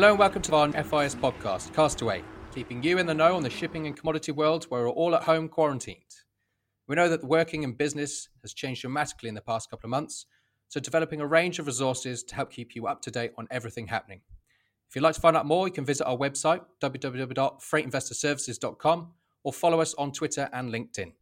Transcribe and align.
Hello 0.00 0.12
and 0.12 0.18
welcome 0.18 0.40
to 0.40 0.56
our 0.56 0.72
FIS 0.72 1.14
podcast, 1.14 1.74
Castaway, 1.74 2.24
keeping 2.54 2.82
you 2.82 2.96
in 2.96 3.04
the 3.04 3.12
know 3.12 3.36
on 3.36 3.42
the 3.42 3.50
shipping 3.50 3.86
and 3.86 3.94
commodity 3.94 4.32
world 4.32 4.64
where 4.70 4.84
we're 4.84 4.88
all 4.88 5.14
at 5.14 5.24
home 5.24 5.46
quarantined. 5.46 6.00
We 6.88 6.96
know 6.96 7.10
that 7.10 7.22
working 7.22 7.64
and 7.64 7.76
business 7.76 8.30
has 8.40 8.54
changed 8.54 8.80
dramatically 8.80 9.28
in 9.28 9.34
the 9.34 9.42
past 9.42 9.68
couple 9.68 9.88
of 9.88 9.90
months, 9.90 10.24
so 10.68 10.80
developing 10.80 11.20
a 11.20 11.26
range 11.26 11.58
of 11.58 11.66
resources 11.66 12.22
to 12.22 12.34
help 12.34 12.50
keep 12.50 12.74
you 12.74 12.86
up 12.86 13.02
to 13.02 13.10
date 13.10 13.32
on 13.36 13.46
everything 13.50 13.88
happening. 13.88 14.22
If 14.88 14.96
you'd 14.96 15.02
like 15.02 15.16
to 15.16 15.20
find 15.20 15.36
out 15.36 15.44
more, 15.44 15.68
you 15.68 15.74
can 15.74 15.84
visit 15.84 16.06
our 16.06 16.16
website, 16.16 16.62
www.freightinvestorservices.com, 16.82 19.12
or 19.44 19.52
follow 19.52 19.82
us 19.82 19.92
on 19.98 20.12
Twitter 20.12 20.48
and 20.54 20.72
LinkedIn. 20.72 21.12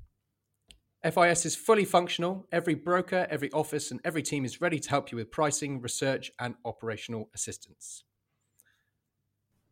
FIS 1.02 1.46
is 1.46 1.56
fully 1.56 1.84
functional. 1.84 2.46
Every 2.52 2.76
broker, 2.76 3.26
every 3.28 3.50
office, 3.50 3.90
and 3.90 4.00
every 4.04 4.22
team 4.22 4.44
is 4.44 4.60
ready 4.60 4.78
to 4.78 4.88
help 4.88 5.10
you 5.10 5.18
with 5.18 5.32
pricing, 5.32 5.80
research, 5.80 6.30
and 6.38 6.54
operational 6.64 7.28
assistance. 7.34 8.04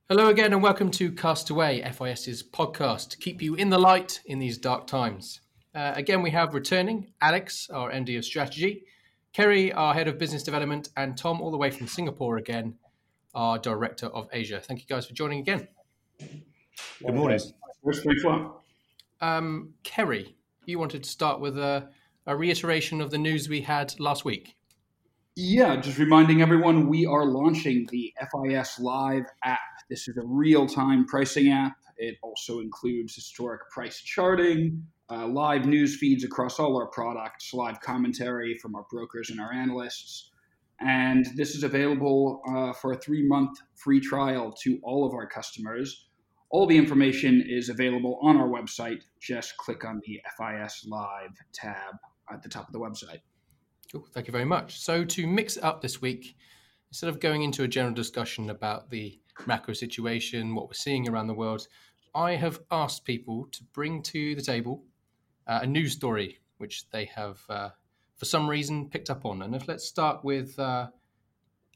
Hello 0.08 0.28
again, 0.28 0.52
and 0.52 0.62
welcome 0.62 0.88
to 0.92 1.10
Castaway, 1.10 1.82
FIS's 1.82 2.40
podcast 2.40 3.08
to 3.08 3.16
keep 3.16 3.42
you 3.42 3.56
in 3.56 3.70
the 3.70 3.78
light 3.78 4.20
in 4.24 4.38
these 4.38 4.56
dark 4.56 4.86
times. 4.86 5.40
Uh, 5.74 5.94
again, 5.96 6.22
we 6.22 6.30
have 6.30 6.54
returning 6.54 7.08
Alex, 7.20 7.68
our 7.70 7.90
MD 7.90 8.16
of 8.16 8.24
Strategy, 8.24 8.84
Kerry, 9.32 9.72
our 9.72 9.94
Head 9.94 10.06
of 10.06 10.16
Business 10.16 10.44
Development, 10.44 10.88
and 10.96 11.18
Tom, 11.18 11.40
all 11.40 11.50
the 11.50 11.56
way 11.56 11.72
from 11.72 11.88
Singapore 11.88 12.36
again, 12.36 12.76
our 13.34 13.58
Director 13.58 14.06
of 14.06 14.28
Asia. 14.32 14.60
Thank 14.60 14.78
you 14.78 14.86
guys 14.86 15.06
for 15.06 15.12
joining 15.12 15.40
again. 15.40 15.66
Good 16.20 17.12
morning. 17.12 17.40
Where's 17.80 18.00
three 18.00 18.22
Um, 19.20 19.74
Kerry, 19.82 20.36
you 20.66 20.78
wanted 20.78 21.02
to 21.02 21.10
start 21.10 21.40
with 21.40 21.58
a, 21.58 21.88
a 22.26 22.36
reiteration 22.36 23.00
of 23.00 23.10
the 23.10 23.18
news 23.18 23.48
we 23.48 23.62
had 23.62 23.98
last 23.98 24.24
week. 24.24 24.55
Yeah, 25.36 25.76
just 25.76 25.98
reminding 25.98 26.40
everyone 26.40 26.88
we 26.88 27.04
are 27.04 27.26
launching 27.26 27.86
the 27.90 28.12
FIS 28.32 28.80
Live 28.80 29.24
app 29.44 29.60
this 29.88 30.08
is 30.08 30.16
a 30.16 30.22
real 30.24 30.66
time 30.66 31.06
pricing 31.06 31.52
app. 31.52 31.76
It 31.96 32.16
also 32.22 32.58
includes 32.60 33.14
historic 33.14 33.70
price 33.70 34.00
charting, 34.00 34.84
uh, 35.10 35.28
live 35.28 35.66
news 35.66 35.96
feeds 35.96 36.24
across 36.24 36.58
all 36.58 36.76
our 36.76 36.88
products, 36.88 37.54
live 37.54 37.80
commentary 37.80 38.58
from 38.58 38.74
our 38.74 38.84
brokers 38.90 39.30
and 39.30 39.40
our 39.40 39.52
analysts. 39.52 40.30
And 40.80 41.26
this 41.36 41.54
is 41.54 41.62
available 41.62 42.42
uh, 42.48 42.72
for 42.72 42.92
a 42.92 42.98
three 42.98 43.26
month 43.26 43.58
free 43.76 44.00
trial 44.00 44.52
to 44.62 44.78
all 44.82 45.06
of 45.06 45.14
our 45.14 45.26
customers. 45.26 46.08
All 46.50 46.66
the 46.66 46.76
information 46.76 47.44
is 47.46 47.68
available 47.68 48.18
on 48.22 48.36
our 48.36 48.48
website. 48.48 49.02
Just 49.20 49.56
click 49.56 49.84
on 49.84 50.00
the 50.04 50.20
FIS 50.36 50.86
Live 50.88 51.36
tab 51.52 51.94
at 52.30 52.42
the 52.42 52.48
top 52.48 52.66
of 52.66 52.72
the 52.72 52.80
website. 52.80 53.20
Cool. 53.92 54.06
Thank 54.12 54.26
you 54.26 54.32
very 54.32 54.44
much. 54.44 54.80
So, 54.80 55.04
to 55.04 55.26
mix 55.26 55.56
it 55.56 55.64
up 55.64 55.80
this 55.80 56.00
week, 56.00 56.36
instead 56.90 57.08
of 57.08 57.20
going 57.20 57.42
into 57.42 57.62
a 57.62 57.68
general 57.68 57.94
discussion 57.94 58.50
about 58.50 58.90
the 58.90 59.18
macro 59.46 59.74
situation, 59.74 60.54
what 60.54 60.66
we're 60.66 60.74
seeing 60.74 61.08
around 61.08 61.28
the 61.28 61.34
world, 61.34 61.68
I 62.14 62.32
have 62.32 62.60
asked 62.70 63.04
people 63.04 63.48
to 63.52 63.62
bring 63.72 64.02
to 64.04 64.34
the 64.34 64.42
table 64.42 64.82
uh, 65.46 65.60
a 65.62 65.66
news 65.66 65.92
story 65.92 66.38
which 66.58 66.88
they 66.90 67.04
have, 67.04 67.40
uh, 67.48 67.68
for 68.16 68.24
some 68.24 68.48
reason, 68.48 68.88
picked 68.88 69.10
up 69.10 69.24
on. 69.24 69.42
And 69.42 69.54
if 69.54 69.68
let's 69.68 69.84
start 69.84 70.24
with 70.24 70.58
uh, 70.58 70.88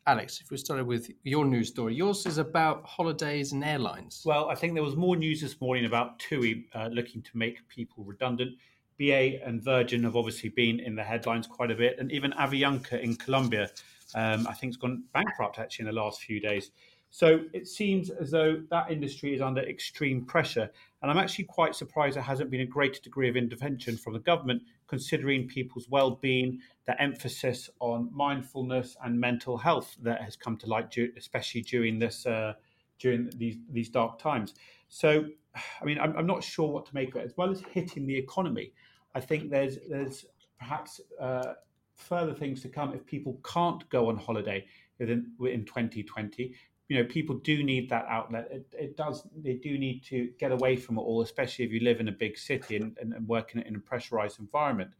Alex, 0.06 0.40
if 0.40 0.50
we 0.50 0.56
started 0.56 0.86
with 0.86 1.10
your 1.22 1.44
news 1.44 1.68
story, 1.68 1.94
yours 1.94 2.26
is 2.26 2.38
about 2.38 2.84
holidays 2.86 3.52
and 3.52 3.62
airlines. 3.62 4.22
Well, 4.24 4.48
I 4.48 4.54
think 4.54 4.74
there 4.74 4.82
was 4.82 4.96
more 4.96 5.16
news 5.16 5.40
this 5.40 5.60
morning 5.60 5.84
about 5.84 6.18
TUI 6.18 6.66
uh, 6.74 6.88
looking 6.90 7.22
to 7.22 7.30
make 7.34 7.68
people 7.68 8.04
redundant. 8.04 8.56
BA 9.00 9.42
and 9.42 9.62
Virgin 9.62 10.04
have 10.04 10.14
obviously 10.14 10.50
been 10.50 10.78
in 10.78 10.94
the 10.94 11.02
headlines 11.02 11.46
quite 11.46 11.70
a 11.70 11.74
bit, 11.74 11.96
and 11.98 12.12
even 12.12 12.32
Avianca 12.32 13.00
in 13.00 13.16
Colombia, 13.16 13.70
um, 14.14 14.46
I 14.46 14.52
think, 14.52 14.74
has 14.74 14.76
gone 14.76 15.04
bankrupt 15.14 15.58
actually 15.58 15.88
in 15.88 15.94
the 15.94 16.00
last 16.00 16.20
few 16.20 16.38
days. 16.38 16.70
So 17.12 17.40
it 17.54 17.66
seems 17.66 18.10
as 18.10 18.30
though 18.30 18.62
that 18.70 18.90
industry 18.90 19.34
is 19.34 19.40
under 19.40 19.62
extreme 19.62 20.24
pressure. 20.24 20.70
And 21.02 21.10
I'm 21.10 21.16
actually 21.16 21.46
quite 21.46 21.74
surprised 21.74 22.14
there 22.14 22.22
hasn't 22.22 22.50
been 22.50 22.60
a 22.60 22.66
greater 22.66 23.00
degree 23.00 23.28
of 23.28 23.36
intervention 23.36 23.96
from 23.96 24.12
the 24.12 24.20
government, 24.20 24.62
considering 24.86 25.48
people's 25.48 25.88
well 25.88 26.12
being, 26.12 26.60
the 26.86 27.00
emphasis 27.02 27.70
on 27.80 28.10
mindfulness 28.12 28.96
and 29.02 29.18
mental 29.18 29.56
health 29.56 29.96
that 30.02 30.22
has 30.22 30.36
come 30.36 30.56
to 30.58 30.66
light, 30.66 30.94
especially 31.16 31.62
during 31.62 31.98
this. 31.98 32.26
Uh, 32.26 32.52
during 32.98 33.30
these 33.38 33.56
these 33.72 33.88
dark 33.88 34.18
times, 34.18 34.52
so 34.90 35.24
I 35.80 35.84
mean, 35.86 35.98
I'm, 35.98 36.14
I'm 36.18 36.26
not 36.26 36.44
sure 36.44 36.68
what 36.68 36.84
to 36.86 36.94
make 36.94 37.14
of 37.14 37.22
it. 37.22 37.24
As 37.24 37.34
well 37.34 37.50
as 37.50 37.62
hitting 37.72 38.06
the 38.06 38.16
economy, 38.16 38.72
I 39.14 39.20
think 39.20 39.50
there's 39.50 39.78
there's 39.88 40.24
perhaps 40.58 41.00
uh, 41.20 41.54
further 41.94 42.34
things 42.34 42.62
to 42.62 42.68
come 42.68 42.94
if 42.94 43.04
people 43.06 43.40
can't 43.44 43.88
go 43.88 44.08
on 44.08 44.16
holiday 44.16 44.64
within 44.98 45.32
in 45.40 45.64
2020 45.64 46.54
you 46.88 46.96
know 46.96 47.04
people 47.04 47.36
do 47.36 47.62
need 47.62 47.88
that 47.88 48.04
outlet. 48.08 48.48
It, 48.50 48.66
it, 48.76 48.96
does 48.96 49.22
they 49.36 49.54
do 49.54 49.78
need 49.78 50.02
to 50.06 50.28
get 50.40 50.50
away 50.50 50.76
from 50.76 50.98
it 50.98 51.02
all 51.02 51.22
especially 51.22 51.64
if 51.64 51.72
you 51.72 51.80
live 51.80 52.00
in 52.00 52.08
a 52.08 52.12
big 52.12 52.36
city 52.36 52.76
and, 52.76 52.98
and, 53.00 53.14
and 53.14 53.26
work 53.28 53.54
in, 53.54 53.62
in, 53.62 53.76
a 53.76 53.78
pressurized 53.78 54.40
environment. 54.40 54.90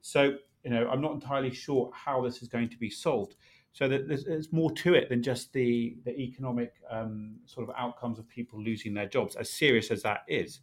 So 0.00 0.36
you 0.64 0.70
know 0.70 0.88
i'm 0.88 1.02
not 1.02 1.12
entirely 1.12 1.52
sure 1.52 1.90
how 1.92 2.22
this 2.22 2.42
is 2.42 2.48
going 2.48 2.70
to 2.70 2.78
be 2.78 2.90
solved. 2.90 3.36
So 3.72 3.88
that 3.88 4.06
there's, 4.06 4.24
there's 4.24 4.52
more 4.52 4.70
to 4.70 4.94
it 4.94 5.08
than 5.08 5.22
just 5.22 5.52
the 5.52 5.96
the 6.04 6.18
economic 6.18 6.72
um, 6.90 7.36
sort 7.44 7.68
of 7.68 7.74
outcomes 7.76 8.18
of 8.18 8.26
people 8.28 8.62
losing 8.62 8.94
their 8.94 9.08
jobs 9.08 9.36
as 9.36 9.50
serious 9.50 9.90
as 9.90 10.02
that 10.02 10.22
is 10.28 10.60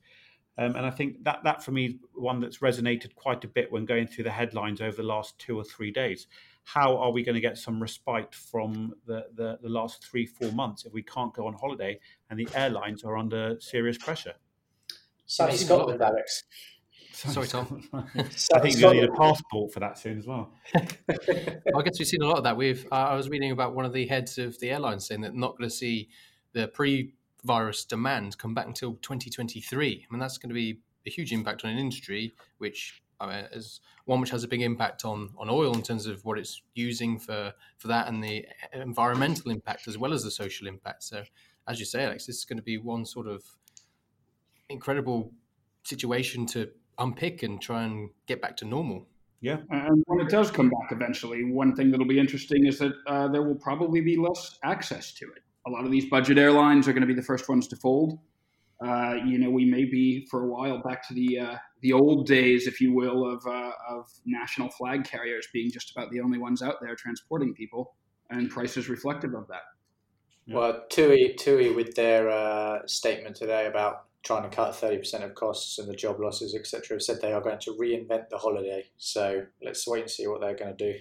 um, 0.58 0.76
and 0.76 0.86
I 0.86 0.92
think 0.92 1.24
that 1.24 1.44
that 1.44 1.64
for 1.64 1.72
me 1.72 2.00
one 2.14 2.40
that's 2.40 2.58
resonated 2.58 3.16
quite 3.16 3.44
a 3.44 3.48
bit 3.48 3.72
when 3.72 3.86
going 3.86 4.08
through 4.08 4.26
the 4.26 4.32
headlines 4.32 4.82
over 4.82 4.98
the 4.98 5.04
last 5.04 5.38
two 5.40 5.58
or 5.58 5.64
three 5.64 5.92
days 5.92 6.28
how 6.64 6.98
are 6.98 7.12
we 7.12 7.24
going 7.24 7.36
to 7.36 7.42
get 7.42 7.58
some 7.58 7.82
respite 7.82 8.34
from 8.34 8.94
the, 9.06 9.26
the, 9.36 9.58
the 9.62 9.70
last 9.70 10.06
three, 10.06 10.26
four 10.26 10.52
months 10.52 10.86
if 10.86 10.94
we 10.94 11.02
can't 11.02 11.34
go 11.34 11.48
on 11.48 11.54
holiday 11.54 12.00
and 12.30 12.40
the 12.40 12.48
airlines 12.54 13.04
are 13.04 13.18
under 13.18 13.60
serious 13.60 13.98
pressure? 13.98 14.34
Sunny 15.26 15.58
Scotland, 15.58 16.02
Alex. 16.02 16.44
Sorry, 17.14 17.48
Tom. 17.48 17.88
I 17.94 18.60
think 18.60 18.78
you'll 18.78 18.94
need 18.94 19.04
a 19.04 19.12
passport 19.12 19.72
for 19.72 19.80
that 19.80 19.98
soon 19.98 20.18
as 20.18 20.26
well. 20.26 20.52
I 20.76 21.82
guess 21.84 22.00
we've 22.00 22.08
seen 22.08 22.22
a 22.22 22.28
lot 22.28 22.38
of 22.38 22.44
that. 22.46 22.58
We've 22.58 22.86
uh, 22.92 22.96
I 22.96 23.16
was 23.16 23.30
reading 23.30 23.52
about 23.52 23.76
one 23.76 23.86
of 23.86 23.94
the 23.94 24.08
heads 24.08 24.38
of 24.38 24.60
the 24.60 24.72
airlines 24.72 25.08
saying 25.08 25.22
that 25.22 25.36
not 25.36 25.58
going 25.58 25.70
to 25.70 25.76
see 25.76 26.10
the 26.54 26.68
pre-virus 27.42 27.86
demand 27.86 28.38
come 28.38 28.54
back 28.54 28.68
until 28.68 28.94
2023. 29.02 30.06
I 30.10 30.14
mean, 30.14 30.20
that's 30.20 30.38
going 30.38 30.50
to 30.50 30.56
be 30.56 30.80
a 31.06 31.10
huge 31.10 31.32
impact 31.32 31.66
on 31.66 31.72
an 31.72 31.78
industry 31.78 32.34
which 32.60 33.02
I 33.20 33.28
mean, 33.28 33.46
as 33.54 33.82
one 34.06 34.20
which 34.20 34.32
has 34.32 34.44
a 34.44 34.48
big 34.48 34.62
impact 34.62 35.06
on 35.06 35.30
on 35.38 35.50
oil 35.50 35.74
in 35.74 35.84
terms 35.84 36.08
of 36.08 36.26
what 36.26 36.40
it's 36.40 36.62
using 36.74 37.20
for 37.20 37.54
for 37.78 37.88
that 37.88 38.08
and 38.08 38.24
the 38.24 38.46
environmental 38.74 39.52
impact 39.52 39.88
as 39.88 39.98
well 39.98 40.14
as 40.14 40.24
the 40.24 40.32
social 40.32 40.68
impact. 40.68 41.04
So, 41.04 41.24
as 41.68 41.80
you 41.80 41.86
say, 41.86 42.04
Alex, 42.04 42.26
this 42.26 42.38
is 42.38 42.46
going 42.46 42.58
to 42.58 42.64
be 42.64 42.78
one 42.78 43.06
sort 43.06 43.28
of 43.28 43.44
incredible 44.70 45.32
situation 45.84 46.46
to 46.48 46.70
unpick 46.98 47.44
and 47.44 47.62
try 47.62 47.84
and 47.84 48.10
get 48.28 48.42
back 48.42 48.58
to 48.58 48.66
normal. 48.66 49.08
Yeah, 49.40 49.58
and 49.72 50.04
when 50.06 50.20
it 50.20 50.30
does 50.30 50.52
come 50.52 50.70
back 50.70 50.92
eventually, 50.92 51.44
one 51.44 51.76
thing 51.76 51.90
that'll 51.90 52.06
be 52.06 52.20
interesting 52.20 52.68
is 52.68 52.78
that 52.78 52.94
uh, 53.08 53.28
there 53.28 53.42
will 53.42 53.56
probably 53.56 54.02
be 54.02 54.16
less 54.16 54.60
access 54.64 55.12
to 55.14 55.26
it. 55.26 55.42
A 55.68 55.70
lot 55.70 55.86
of 55.86 55.92
these 55.92 56.06
budget 56.10 56.38
airlines 56.38 56.88
are 56.88 56.94
going 56.94 57.02
to 57.02 57.08
be 57.08 57.14
the 57.14 57.22
first 57.22 57.48
ones 57.48 57.68
to 57.68 57.76
fold. 57.76 58.20
Uh, 58.84 59.16
you 59.26 59.38
know, 59.38 59.50
we 59.50 59.64
may 59.64 59.86
be 59.86 60.26
for 60.26 60.44
a 60.44 60.48
while 60.48 60.82
back 60.82 61.08
to 61.08 61.14
the 61.14 61.38
uh, 61.38 61.56
the 61.82 61.94
old 61.94 62.26
days, 62.26 62.66
if 62.66 62.82
you 62.82 62.94
will, 62.94 63.32
of 63.32 63.46
uh, 63.46 63.72
of 63.88 64.10
national 64.26 64.70
flag 64.70 65.04
carriers 65.04 65.48
being 65.54 65.70
just 65.70 65.92
about 65.92 66.10
the 66.10 66.20
only 66.20 66.40
ones 66.40 66.64
out 66.64 66.76
there 66.82 66.96
transporting 66.96 67.54
people, 67.54 67.96
and 68.32 68.50
prices 68.50 68.90
reflective 68.90 69.36
of 69.36 69.48
that. 69.50 69.62
Well, 70.48 70.84
TUI 70.90 71.36
TUI 71.38 71.74
with 71.74 71.94
their 71.94 72.30
uh, 72.30 72.80
statement 72.88 73.36
today 73.36 73.68
about 73.68 74.06
trying 74.24 74.50
to 74.50 74.56
cut 74.56 74.76
thirty 74.76 74.98
percent 74.98 75.24
of 75.24 75.36
costs 75.36 75.78
and 75.78 75.88
the 75.88 75.96
job 75.96 76.20
losses, 76.20 76.56
etc., 76.56 76.96
have 76.96 77.04
said 77.04 77.22
they 77.22 77.34
are 77.34 77.42
going 77.42 77.60
to 77.60 77.78
reinvent 77.80 78.30
the 78.30 78.38
holiday. 78.40 78.84
So 78.98 79.46
let's 79.64 79.88
wait 79.88 80.02
and 80.02 80.10
see 80.10 80.26
what 80.26 80.42
they're 80.42 80.58
going 80.58 80.76
to 80.76 80.94
do 80.94 80.98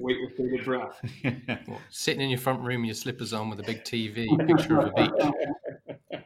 wait 0.00 0.16
with 0.22 0.36
bated 0.36 0.64
breath. 0.64 1.00
sitting 1.90 2.22
in 2.22 2.30
your 2.30 2.38
front 2.38 2.62
room, 2.62 2.84
your 2.84 2.94
slippers 2.94 3.32
on, 3.32 3.50
with 3.50 3.60
a 3.60 3.62
big 3.62 3.84
TV, 3.84 4.26
picture 4.46 4.80
of 4.80 4.86
a 4.86 4.92
beach. 4.92 6.22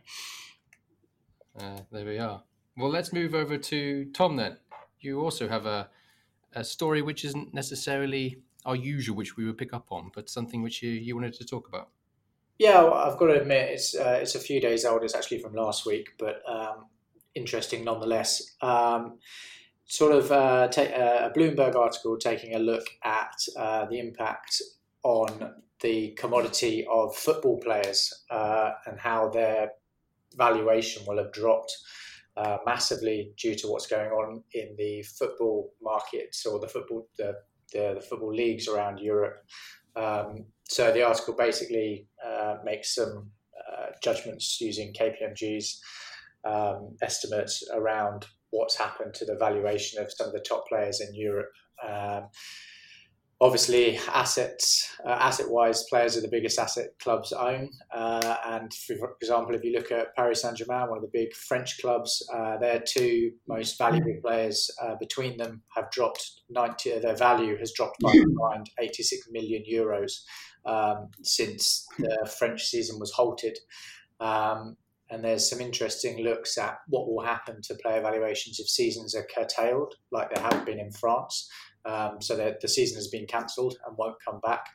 Uh, 1.58 1.78
there 1.92 2.04
we 2.04 2.18
are. 2.18 2.42
Well, 2.76 2.90
let's 2.90 3.12
move 3.12 3.34
over 3.34 3.56
to 3.56 4.06
Tom 4.12 4.36
then. 4.36 4.56
You 5.00 5.20
also 5.20 5.48
have 5.48 5.66
a, 5.66 5.88
a 6.54 6.64
story 6.64 7.02
which 7.02 7.24
isn't 7.24 7.54
necessarily 7.54 8.38
our 8.64 8.74
usual, 8.74 9.16
which 9.16 9.36
we 9.36 9.44
would 9.44 9.58
pick 9.58 9.72
up 9.72 9.86
on, 9.90 10.10
but 10.14 10.28
something 10.28 10.62
which 10.62 10.82
you, 10.82 10.90
you 10.90 11.14
wanted 11.14 11.34
to 11.34 11.44
talk 11.44 11.68
about. 11.68 11.90
Yeah, 12.58 12.82
well, 12.82 12.94
I've 12.94 13.18
got 13.18 13.26
to 13.26 13.40
admit, 13.40 13.70
it's 13.70 13.94
uh, 13.96 14.18
it's 14.22 14.36
a 14.36 14.40
few 14.40 14.60
days 14.60 14.84
old. 14.84 15.02
It's 15.02 15.14
actually 15.14 15.40
from 15.40 15.54
last 15.54 15.86
week, 15.86 16.10
but 16.18 16.40
um, 16.48 16.86
interesting 17.34 17.84
nonetheless. 17.84 18.54
Um, 18.60 19.18
sort 19.86 20.12
of 20.12 20.30
uh, 20.32 20.68
ta- 20.68 20.82
uh, 20.82 21.30
a 21.30 21.38
Bloomberg 21.38 21.74
article 21.74 22.16
taking 22.16 22.54
a 22.54 22.58
look 22.58 22.86
at 23.04 23.36
uh, 23.56 23.84
the 23.86 23.98
impact 23.98 24.62
on 25.02 25.54
the 25.80 26.10
commodity 26.12 26.86
of 26.90 27.14
football 27.14 27.58
players 27.58 28.24
uh, 28.30 28.70
and 28.86 28.98
how 28.98 29.28
their 29.28 29.70
valuation 30.36 31.02
will 31.06 31.18
have 31.18 31.32
dropped 31.32 31.76
uh, 32.36 32.56
massively 32.64 33.32
due 33.36 33.54
to 33.54 33.68
what's 33.68 33.86
going 33.86 34.10
on 34.10 34.42
in 34.54 34.74
the 34.76 35.02
football 35.02 35.72
markets 35.82 36.46
or 36.46 36.58
the 36.58 36.66
football 36.66 37.06
the, 37.18 37.34
the, 37.72 37.92
the 37.94 38.00
football 38.00 38.34
leagues 38.34 38.66
around 38.66 38.98
Europe. 38.98 39.44
Um, 39.94 40.46
so 40.64 40.90
the 40.92 41.06
article 41.06 41.34
basically 41.34 42.08
uh, 42.24 42.56
makes 42.64 42.94
some 42.94 43.30
judgments 44.02 44.60
using 44.60 44.92
KPMG's 44.92 45.80
um, 46.44 46.96
estimates 47.02 47.66
around 47.72 48.26
what's 48.54 48.76
happened 48.76 49.14
to 49.14 49.24
the 49.24 49.36
valuation 49.36 50.02
of 50.02 50.12
some 50.12 50.28
of 50.28 50.32
the 50.32 50.40
top 50.40 50.66
players 50.68 51.00
in 51.00 51.14
Europe. 51.14 51.52
Um, 51.86 52.28
obviously 53.40 53.98
assets 54.12 54.96
uh, 55.04 55.10
asset 55.10 55.50
wise 55.50 55.84
players 55.90 56.16
are 56.16 56.20
the 56.20 56.28
biggest 56.28 56.58
asset 56.58 56.90
clubs 57.02 57.32
own 57.32 57.68
uh, 57.92 58.36
and 58.46 58.72
for 58.72 59.16
example 59.20 59.54
if 59.54 59.64
you 59.64 59.72
look 59.72 59.90
at 59.90 60.14
paris 60.14 60.42
saint-germain 60.42 60.88
one 60.88 60.98
of 60.98 61.02
the 61.02 61.10
big 61.12 61.34
french 61.34 61.78
clubs 61.80 62.26
uh, 62.32 62.56
their 62.58 62.80
two 62.80 63.32
most 63.48 63.76
valuable 63.76 64.16
players 64.22 64.70
uh, 64.82 64.94
between 65.00 65.36
them 65.36 65.62
have 65.74 65.90
dropped 65.90 66.42
90 66.48 67.00
their 67.00 67.16
value 67.16 67.58
has 67.58 67.72
dropped 67.72 67.98
by 68.00 68.12
around 68.40 68.70
86 68.80 69.28
million 69.32 69.64
euros 69.70 70.20
um, 70.64 71.08
since 71.22 71.86
the 71.98 72.32
french 72.38 72.64
season 72.64 72.98
was 73.00 73.12
halted 73.12 73.58
um, 74.20 74.76
and 75.10 75.22
there's 75.22 75.48
some 75.48 75.60
interesting 75.60 76.22
looks 76.22 76.56
at 76.58 76.78
what 76.88 77.06
will 77.06 77.24
happen 77.24 77.60
to 77.62 77.74
player 77.74 78.00
valuations 78.00 78.58
if 78.58 78.68
seasons 78.68 79.14
are 79.14 79.26
curtailed, 79.34 79.94
like 80.10 80.34
they 80.34 80.40
have 80.40 80.64
been 80.64 80.78
in 80.78 80.90
France. 80.90 81.48
Um, 81.86 82.22
so 82.22 82.34
that 82.36 82.62
the 82.62 82.68
season 82.68 82.96
has 82.96 83.08
been 83.08 83.26
cancelled 83.26 83.76
and 83.86 83.94
won't 83.98 84.16
come 84.26 84.40
back. 84.40 84.68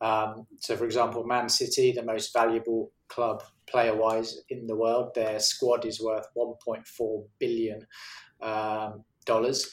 Um, 0.00 0.46
so, 0.60 0.74
for 0.78 0.86
example, 0.86 1.22
Man 1.22 1.50
City, 1.50 1.92
the 1.92 2.02
most 2.02 2.32
valuable 2.32 2.90
club 3.08 3.42
player-wise 3.66 4.38
in 4.48 4.66
the 4.66 4.74
world, 4.74 5.14
their 5.14 5.40
squad 5.40 5.84
is 5.84 6.00
worth 6.00 6.26
1.4 6.34 7.26
billion 7.38 7.86
um, 8.40 9.04
dollars. 9.26 9.70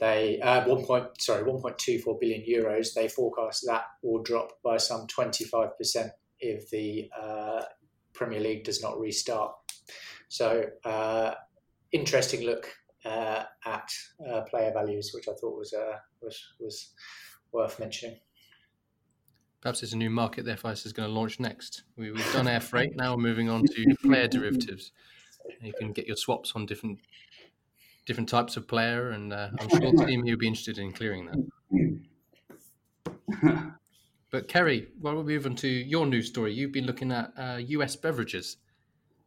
They 0.00 0.40
uh, 0.40 0.66
one 0.66 0.84
point 0.84 1.20
sorry 1.20 1.44
1.24 1.44 2.18
billion 2.18 2.42
euros. 2.42 2.94
They 2.94 3.08
forecast 3.08 3.64
that 3.66 3.84
will 4.02 4.22
drop 4.22 4.60
by 4.64 4.78
some 4.78 5.06
25 5.06 5.78
percent 5.78 6.10
if 6.40 6.70
the 6.70 7.08
uh, 7.16 7.62
Premier 8.12 8.40
League 8.40 8.64
does 8.64 8.82
not 8.82 8.98
restart. 8.98 9.54
So, 10.28 10.64
uh, 10.84 11.34
interesting 11.92 12.46
look 12.46 12.74
uh, 13.04 13.44
at 13.64 13.92
uh, 14.28 14.42
player 14.42 14.72
values, 14.72 15.12
which 15.14 15.28
I 15.28 15.34
thought 15.34 15.58
was 15.58 15.72
uh, 15.72 15.96
was 16.20 16.40
was 16.58 16.90
worth 17.52 17.78
mentioning. 17.78 18.18
Perhaps 19.60 19.82
it's 19.82 19.92
a 19.92 19.96
new 19.96 20.10
market 20.10 20.44
the 20.44 20.56
FIS 20.56 20.86
is 20.86 20.92
going 20.92 21.08
to 21.08 21.14
launch 21.14 21.38
next. 21.38 21.84
We, 21.96 22.08
have 22.08 22.32
done 22.32 22.48
air 22.48 22.60
freight, 22.60 22.96
now 22.96 23.14
we're 23.14 23.22
moving 23.22 23.48
on 23.48 23.64
to 23.64 23.96
player 24.02 24.26
derivatives. 24.26 24.90
You 25.60 25.72
can 25.78 25.92
get 25.92 26.06
your 26.06 26.16
swaps 26.16 26.52
on 26.56 26.66
different 26.66 26.98
different 28.04 28.28
types 28.28 28.56
of 28.56 28.66
player, 28.66 29.10
and 29.10 29.32
uh, 29.32 29.50
I'm 29.60 29.68
sure 29.68 30.06
team 30.06 30.24
you'll 30.24 30.38
be 30.38 30.48
interested 30.48 30.78
in 30.78 30.92
clearing 30.92 31.26
that. 31.26 33.72
but 34.32 34.48
Kerry, 34.48 34.88
well, 34.98 35.14
we'll 35.14 35.24
move 35.24 35.44
on 35.46 35.54
to 35.56 35.68
your 35.68 36.06
news 36.06 36.28
story. 36.28 36.54
You've 36.54 36.72
been 36.72 36.86
looking 36.86 37.12
at 37.12 37.32
US 37.68 37.94
uh, 37.94 37.98
beverages. 38.02 38.56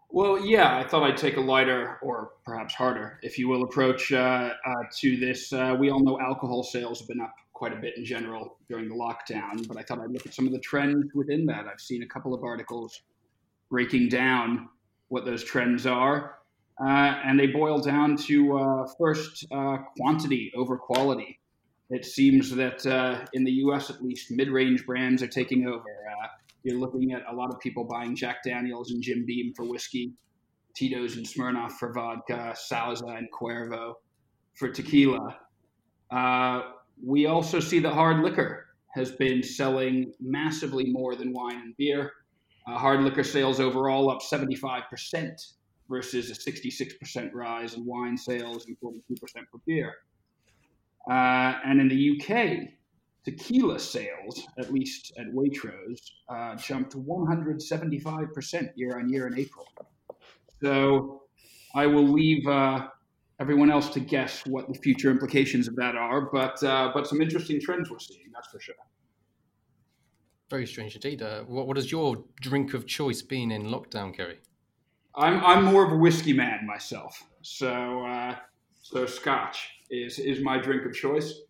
Well, 0.09 0.43
yeah, 0.43 0.77
I 0.77 0.83
thought 0.83 1.03
I'd 1.03 1.17
take 1.17 1.37
a 1.37 1.41
lighter, 1.41 1.99
or 2.01 2.31
perhaps 2.43 2.73
harder, 2.73 3.19
if 3.21 3.37
you 3.37 3.47
will, 3.47 3.63
approach 3.63 4.11
uh, 4.11 4.53
uh, 4.65 4.73
to 4.99 5.17
this. 5.17 5.53
Uh, 5.53 5.75
we 5.79 5.91
all 5.91 5.99
know 5.99 6.19
alcohol 6.19 6.63
sales 6.63 6.99
have 6.99 7.07
been 7.07 7.21
up 7.21 7.33
quite 7.53 7.71
a 7.71 7.75
bit 7.75 7.97
in 7.97 8.05
general 8.05 8.57
during 8.67 8.89
the 8.89 8.95
lockdown, 8.95 9.67
but 9.67 9.77
I 9.77 9.83
thought 9.83 9.99
I'd 9.99 10.11
look 10.11 10.25
at 10.25 10.33
some 10.33 10.47
of 10.47 10.53
the 10.53 10.59
trends 10.59 11.13
within 11.13 11.45
that. 11.47 11.65
I've 11.71 11.79
seen 11.81 12.01
a 12.01 12.07
couple 12.07 12.33
of 12.33 12.43
articles 12.43 13.01
breaking 13.69 14.09
down 14.09 14.69
what 15.09 15.23
those 15.23 15.43
trends 15.43 15.85
are, 15.85 16.39
uh, 16.81 16.87
and 17.23 17.39
they 17.39 17.47
boil 17.47 17.79
down 17.79 18.17
to 18.17 18.57
uh, 18.57 18.87
first 18.97 19.45
quantity 19.97 20.51
over 20.55 20.77
quality. 20.77 21.39
It 21.89 22.05
seems 22.05 22.49
that 22.55 22.85
in 23.33 23.43
the 23.43 23.51
US, 23.51 23.89
at 23.89 24.01
least, 24.01 24.31
mid 24.31 24.49
range 24.49 24.85
brands 24.85 25.21
are 25.21 25.27
taking 25.27 25.67
over. 25.67 25.83
You're 26.65 26.79
looking 26.79 27.13
at 27.13 27.21
a 27.31 27.35
lot 27.35 27.53
of 27.53 27.59
people 27.59 27.83
buying 27.83 28.15
Jack 28.15 28.37
Daniels 28.43 28.89
and 28.89 29.01
Jim 29.01 29.23
Beam 29.23 29.53
for 29.55 29.65
whiskey, 29.65 30.13
Tito's 30.75 31.15
and 31.15 31.25
Smirnoff 31.25 31.73
for 31.73 31.93
vodka, 31.93 32.55
Sauza 32.55 33.17
and 33.17 33.27
Cuervo 33.31 33.93
for 34.55 34.69
tequila. 34.69 35.37
Uh, 36.09 36.61
we 37.03 37.27
also 37.27 37.59
see 37.59 37.77
that 37.79 37.93
hard 37.93 38.23
liquor 38.23 38.65
has 38.95 39.11
been 39.11 39.43
selling 39.43 40.11
massively 40.19 40.85
more 40.91 41.15
than 41.15 41.33
wine 41.33 41.57
and 41.57 41.77
beer. 41.77 42.11
Uh, 42.67 42.77
hard 42.77 43.01
liquor 43.01 43.23
sales 43.23 43.59
overall 43.59 44.09
up 44.09 44.21
75% 44.21 44.81
versus 45.87 46.31
a 46.31 46.51
66% 46.51 47.29
rise 47.33 47.75
in 47.75 47.85
wine 47.85 48.17
sales 48.17 48.65
and 48.65 48.75
42% 48.83 49.03
for 49.51 49.59
beer. 49.67 49.93
Uh, 51.09 51.59
and 51.65 51.79
in 51.79 51.87
the 51.87 52.19
UK, 52.19 52.69
tequila 53.23 53.79
sales, 53.79 54.47
at 54.57 54.71
least 54.71 55.13
at 55.17 55.27
Waitrose, 55.27 56.11
uh, 56.29 56.55
jumped 56.55 56.95
175% 56.95 58.69
year 58.75 58.99
on 58.99 59.09
year 59.09 59.27
in 59.27 59.37
April. 59.37 59.67
So 60.61 61.23
I 61.75 61.85
will 61.87 62.07
leave 62.07 62.47
uh, 62.47 62.87
everyone 63.39 63.71
else 63.71 63.89
to 63.89 63.99
guess 63.99 64.45
what 64.45 64.67
the 64.71 64.79
future 64.79 65.11
implications 65.11 65.67
of 65.67 65.75
that 65.75 65.95
are, 65.95 66.29
but 66.31 66.63
uh, 66.63 66.91
but 66.93 67.07
some 67.07 67.21
interesting 67.21 67.59
trends 67.59 67.89
we're 67.89 67.99
seeing, 67.99 68.31
that's 68.33 68.47
for 68.47 68.59
sure. 68.59 68.75
Very 70.49 70.67
strange 70.67 70.95
indeed. 70.95 71.21
Uh, 71.21 71.41
what, 71.43 71.67
what 71.67 71.77
has 71.77 71.91
your 71.91 72.23
drink 72.41 72.73
of 72.73 72.85
choice 72.85 73.21
been 73.21 73.51
in 73.51 73.63
lockdown, 73.63 74.15
Kerry? 74.15 74.39
I'm 75.15 75.43
I'm 75.43 75.63
more 75.63 75.85
of 75.85 75.91
a 75.91 75.97
whiskey 75.97 76.33
man 76.33 76.65
myself, 76.65 77.21
so 77.41 78.05
uh, 78.05 78.35
so 78.81 79.05
Scotch 79.05 79.69
is 79.89 80.19
is 80.19 80.41
my 80.41 80.57
drink 80.57 80.85
of 80.85 80.93
choice. 80.93 81.41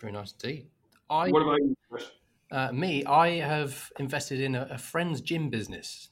Very 0.00 0.12
nice 0.12 0.34
indeed. 0.42 0.66
I, 1.08 1.30
what 1.30 1.42
about 1.42 1.58
you, 1.58 1.76
Chris? 1.90 2.10
Uh, 2.50 2.72
me, 2.72 3.04
I 3.04 3.40
have 3.40 3.90
invested 3.98 4.40
in 4.40 4.54
a, 4.54 4.66
a, 4.70 4.78
friend's 4.78 5.20
gym 5.20 5.48
business. 5.48 6.10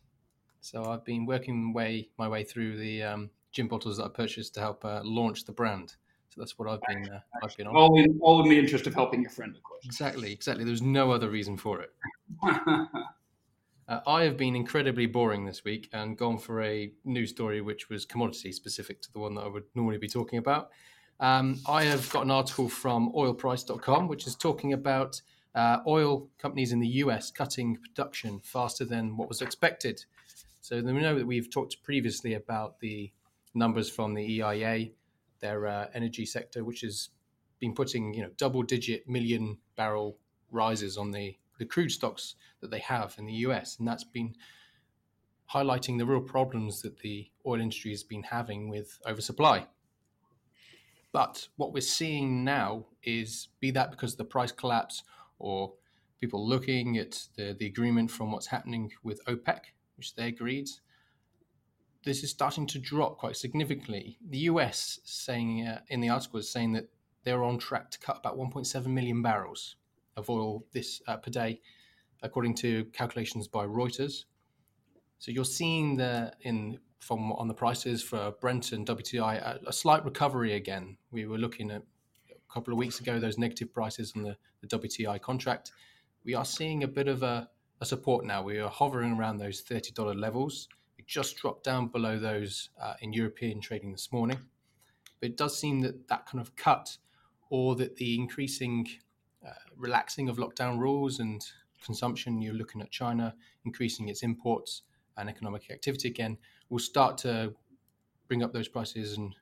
So 0.61 0.85
I've 0.85 1.05
been 1.05 1.27
working 1.27 1.73
way 1.73 2.09
my 2.19 2.29
way 2.29 2.45
through 2.45 2.79
the 2.79 3.03
um, 3.03 3.31
gin 3.53 3.69
bottles 3.69 3.97
that 3.97 4.05
I 4.05 4.09
purchased 4.09 4.55
to 4.55 4.61
help 4.61 4.85
uh, 4.85 5.01
launch 5.05 5.45
the 5.45 5.53
brand. 5.53 5.97
So 6.29 6.41
that's 6.41 6.59
what 6.59 6.69
I've 6.69 6.81
been. 6.87 7.11
Uh, 7.11 7.21
I've 7.43 7.57
been 7.57 7.67
on. 7.67 7.75
All 7.75 7.99
in, 7.99 8.19
all 8.23 8.43
in 8.43 8.49
the 8.49 8.59
interest 8.59 8.87
of 8.87 8.95
helping 8.95 9.23
your 9.23 9.31
friend, 9.31 9.55
of 9.57 9.63
course. 9.63 9.85
Exactly, 9.85 10.33
exactly. 10.33 10.65
There's 10.65 10.83
no 10.83 11.11
other 11.11 11.29
reason 11.29 11.57
for 11.57 11.81
it. 11.81 11.93
uh, 13.91 14.01
I 14.07 14.23
have 14.23 14.37
been 14.37 14.55
incredibly 14.55 15.07
boring 15.07 15.45
this 15.45 15.65
week 15.65 15.89
and 15.93 16.17
gone 16.17 16.39
for 16.39 16.63
a 16.63 16.93
news 17.05 17.31
story 17.31 17.61
which 17.61 17.89
was 17.89 18.05
commodity 18.05 18.53
specific 18.53 19.03
to 19.03 19.13
the 19.13 19.19
one 19.19 19.35
that 19.35 19.43
I 19.43 19.49
would 19.49 19.65
normally 19.75 19.99
be 19.99 20.09
talking 20.09 20.39
about. 20.39 20.71
Um, 21.19 21.59
I 21.67 21.83
have 21.85 22.09
got 22.11 22.25
an 22.25 22.31
article 22.31 22.69
from 22.69 23.13
oilprice.com, 23.13 24.07
which 24.07 24.29
is 24.29 24.37
talking 24.37 24.73
about 24.73 25.21
uh, 25.57 25.79
oil 25.89 26.29
companies 26.39 26.71
in 26.71 26.79
the 26.79 26.87
US 26.87 27.33
cutting 27.33 27.77
production 27.77 28.41
faster 28.45 28.85
than 28.85 29.17
what 29.17 29.29
was 29.29 29.43
expected. 29.43 30.05
So 30.61 30.77
we 30.77 30.93
know 30.93 31.17
that 31.17 31.27
we've 31.27 31.51
talked 31.51 31.83
previously 31.83 32.35
about 32.35 32.79
the 32.79 33.11
numbers 33.55 33.91
from 33.91 34.15
the 34.15 34.23
EIA, 34.23 34.91
their 35.41 35.67
uh, 35.67 35.87
energy 35.95 36.27
sector, 36.27 36.63
which 36.63 36.83
has 36.83 37.09
been 37.59 37.75
putting 37.75 38.15
you 38.15 38.23
know 38.23 38.31
double-digit 38.37 39.09
million 39.09 39.59
barrel 39.75 40.17
rises 40.53 40.97
on 40.97 41.11
the 41.11 41.37
the 41.61 41.67
crude 41.67 41.93
stocks 41.93 42.35
that 42.61 42.71
they 42.71 42.81
have 42.81 43.15
in 43.19 43.27
the 43.27 43.45
US, 43.47 43.79
and 43.79 43.87
that's 43.87 44.03
been 44.03 44.35
highlighting 45.53 45.99
the 45.99 46.07
real 46.07 46.23
problems 46.23 46.81
that 46.83 46.99
the 47.01 47.31
oil 47.47 47.61
industry 47.61 47.91
has 47.91 48.03
been 48.03 48.23
having 48.23 48.69
with 48.71 48.99
oversupply. 49.07 49.67
But 51.13 51.49
what 51.57 51.73
we're 51.73 51.83
seeing 51.83 52.45
now 52.45 52.87
is 53.03 53.49
be 53.61 53.71
that 53.73 53.91
because 53.91 54.13
of 54.13 54.19
the 54.19 54.25
price 54.25 54.53
collapse 54.53 55.03
or 55.39 55.75
people 56.19 56.49
looking 56.49 56.97
at 56.97 57.27
the, 57.37 57.55
the 57.59 57.67
agreement 57.67 58.11
from 58.11 58.33
what's 58.33 58.47
happening 58.47 58.93
with 59.03 59.25
OPEC, 59.27 59.61
which 59.97 60.15
they 60.15 60.29
agreed, 60.29 60.69
this 62.05 62.23
is 62.23 62.31
starting 62.31 62.67
to 62.69 62.79
drop 62.79 63.19
quite 63.19 63.37
significantly. 63.37 64.17
The 64.31 64.39
US 64.51 65.01
saying 65.05 65.67
uh, 65.67 65.81
in 65.89 66.01
the 66.01 66.09
article 66.09 66.39
is 66.39 66.51
saying 66.51 66.73
that 66.73 66.89
they're 67.25 67.45
on 67.45 67.59
track 67.59 67.91
to 67.91 67.99
cut 67.99 68.17
about 68.17 68.39
1.7 68.39 68.87
million 68.87 69.21
barrels 69.21 69.77
of 70.21 70.31
oil 70.31 70.65
this 70.73 71.03
uh, 71.09 71.17
per 71.17 71.31
day, 71.31 71.61
according 72.23 72.55
to 72.57 72.85
calculations 72.87 73.49
by 73.49 73.65
Reuters. 73.67 74.25
So 75.19 75.31
you're 75.31 75.45
seeing 75.45 75.97
the 75.97 76.33
in 76.43 76.79
from 77.01 77.33
on 77.33 77.49
the 77.49 77.55
prices 77.55 78.03
for 78.03 78.33
Brent 78.41 78.73
and 78.73 78.87
WTI 78.87 79.37
a, 79.41 79.61
a, 79.67 79.73
slight 79.73 80.05
recovery 80.05 80.55
again. 80.55 80.97
We 81.11 81.27
were 81.27 81.39
looking 81.39 81.71
at 81.71 81.83
a 82.31 82.53
couple 82.53 82.73
of 82.73 82.79
weeks 82.79 83.01
ago 83.01 83.19
those 83.19 83.39
negative 83.39 83.73
prices 83.73 84.13
on 84.15 84.23
the, 84.23 84.37
the 84.61 84.79
WTI 84.79 85.21
contract. 85.21 85.73
We 86.25 86.35
are 86.35 86.45
seeing 86.45 86.85
a 86.85 86.89
bit 86.89 87.09
of 87.09 87.23
a, 87.23 87.49
a, 87.81 87.87
support 87.87 88.27
now. 88.27 88.43
We 88.43 88.59
are 88.59 88.69
hovering 88.69 89.13
around 89.13 89.39
those 89.39 89.61
thirty 89.61 89.93
dollar 89.93 90.15
levels. 90.15 90.69
We 90.99 91.05
just 91.07 91.37
dropped 91.39 91.65
down 91.65 91.89
below 91.89 92.19
those 92.19 92.69
uh, 92.81 92.95
in 93.01 93.13
European 93.13 93.61
trading 93.61 93.93
this 93.93 94.13
morning. 94.13 94.39
But 95.21 95.31
it 95.31 95.37
does 95.37 95.59
seem 95.59 95.81
that 95.81 96.09
that 96.09 96.27
kind 96.27 96.41
of 96.41 96.55
cut, 96.57 96.99
or 97.49 97.77
that 97.77 97.97
the 97.97 98.15
increasing 98.15 98.87
uh, 99.47 99.53
relaxing 99.77 100.29
of 100.29 100.37
lockdown 100.37 100.79
rules 100.79 101.21
and 101.21 101.45
consumption, 101.83 102.43
you're 102.43 102.55
looking 102.55 102.81
at 102.83 102.91
China 102.91 103.35
increasing 103.65 104.09
its 104.09 104.23
imports 104.23 104.83
and 105.17 105.29
economic 105.29 105.71
activity 105.71 106.09
again, 106.09 106.37
will 106.69 106.79
start 106.79 107.19
to 107.19 107.55
bring 108.29 108.43
up 108.43 108.53
those 108.53 108.69
prices 108.69 109.17
and 109.17 109.35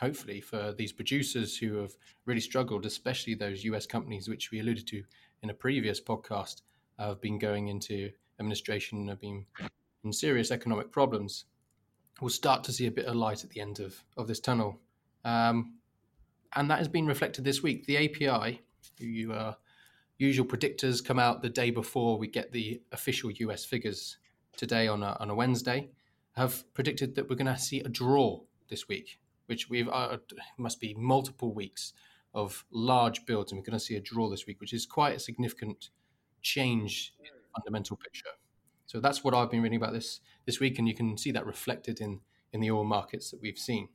hopefully 0.00 0.40
for 0.40 0.72
these 0.72 0.92
producers 0.92 1.56
who 1.56 1.76
have 1.76 1.92
really 2.24 2.40
struggled, 2.40 2.86
especially 2.86 3.34
those 3.34 3.64
US 3.64 3.86
companies 3.86 4.28
which 4.28 4.50
we 4.50 4.60
alluded 4.60 4.86
to 4.88 5.02
in 5.42 5.50
a 5.50 5.54
previous 5.54 6.00
podcast, 6.00 6.62
have 6.98 7.20
been 7.20 7.38
going 7.38 7.68
into 7.68 8.10
administration 8.38 8.98
and 8.98 9.08
have 9.08 9.20
been 9.20 9.44
in 10.04 10.12
serious 10.12 10.50
economic 10.50 10.90
problems, 10.90 11.44
we'll 12.20 12.28
start 12.28 12.64
to 12.64 12.72
see 12.72 12.86
a 12.86 12.90
bit 12.90 13.06
of 13.06 13.16
light 13.16 13.44
at 13.44 13.50
the 13.50 13.60
end 13.60 13.80
of, 13.80 14.02
of 14.16 14.28
this 14.28 14.40
tunnel. 14.40 14.80
Um, 15.24 15.74
and 16.54 16.70
that 16.70 16.78
has 16.78 16.88
been 16.88 17.06
reflected 17.06 17.44
this 17.44 17.62
week. 17.62 17.86
The 17.86 17.96
API, 17.96 18.60
you, 18.98 19.32
uh, 19.32 19.54
usual 20.18 20.46
predictors 20.46 21.04
come 21.04 21.18
out 21.18 21.42
the 21.42 21.48
day 21.48 21.70
before 21.70 22.18
we 22.18 22.28
get 22.28 22.52
the 22.52 22.80
official 22.92 23.30
US 23.30 23.64
figures 23.64 24.18
today 24.56 24.88
on 24.88 25.02
a, 25.02 25.16
on 25.20 25.30
a 25.30 25.34
Wednesday, 25.34 25.90
have 26.32 26.64
predicted 26.74 27.14
that 27.14 27.28
we're 27.28 27.36
going 27.36 27.52
to 27.52 27.58
see 27.58 27.80
a 27.80 27.88
draw 27.88 28.40
this 28.68 28.88
week, 28.88 29.20
which 29.46 29.68
we've 29.68 29.88
uh, 29.88 30.16
must 30.58 30.80
be 30.80 30.94
multiple 30.94 31.52
weeks 31.52 31.92
of 32.34 32.64
large 32.70 33.26
builds, 33.26 33.52
and 33.52 33.58
we're 33.58 33.64
going 33.64 33.78
to 33.78 33.84
see 33.84 33.96
a 33.96 34.00
draw 34.00 34.30
this 34.30 34.46
week, 34.46 34.60
which 34.60 34.72
is 34.72 34.86
quite 34.86 35.14
a 35.14 35.18
significant 35.18 35.90
change 36.40 37.14
in 37.18 37.26
the 37.26 37.60
fundamental 37.60 37.96
picture. 37.96 38.30
So 38.86 39.00
that's 39.00 39.22
what 39.22 39.34
I've 39.34 39.50
been 39.50 39.62
reading 39.62 39.76
about 39.76 39.92
this 39.92 40.20
this 40.46 40.60
week, 40.60 40.78
and 40.78 40.88
you 40.88 40.94
can 40.94 41.16
see 41.18 41.30
that 41.32 41.46
reflected 41.46 42.00
in 42.00 42.20
in 42.52 42.60
the 42.60 42.70
oil 42.70 42.84
markets 42.84 43.30
that 43.30 43.40
we've 43.40 43.58
seen. 43.58 43.88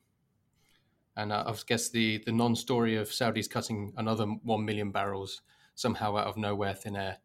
And 1.18 1.32
uh, 1.32 1.42
I 1.46 1.54
guess 1.66 1.90
the 1.90 2.22
the 2.24 2.32
non-story 2.32 2.96
of 2.96 3.08
Saudis 3.08 3.50
cutting 3.50 3.92
another 3.96 4.24
one 4.24 4.64
million 4.64 4.92
barrels 4.92 5.42
somehow 5.74 6.16
out 6.16 6.28
of 6.28 6.36
nowhere, 6.36 6.74
thin 6.74 6.96
air. 6.96 7.18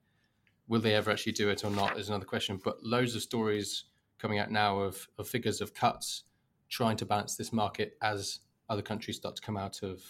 Will 0.67 0.81
they 0.81 0.95
ever 0.95 1.11
actually 1.11 1.33
do 1.33 1.49
it 1.49 1.63
or 1.63 1.69
not 1.69 1.99
is 1.99 2.09
another 2.09 2.25
question. 2.25 2.59
But 2.63 2.83
loads 2.83 3.15
of 3.15 3.21
stories 3.21 3.85
coming 4.17 4.39
out 4.39 4.49
now 4.49 4.79
of, 4.79 5.07
of 5.19 5.27
figures 5.27 5.61
of 5.61 5.73
cuts 5.73 6.23
trying 6.69 6.97
to 6.97 7.05
balance 7.05 7.35
this 7.35 7.53
market 7.53 7.97
as 8.01 8.39
other 8.69 8.81
countries 8.81 9.17
start 9.17 9.35
to 9.35 9.41
come 9.41 9.57
out 9.57 9.83
of 9.83 10.01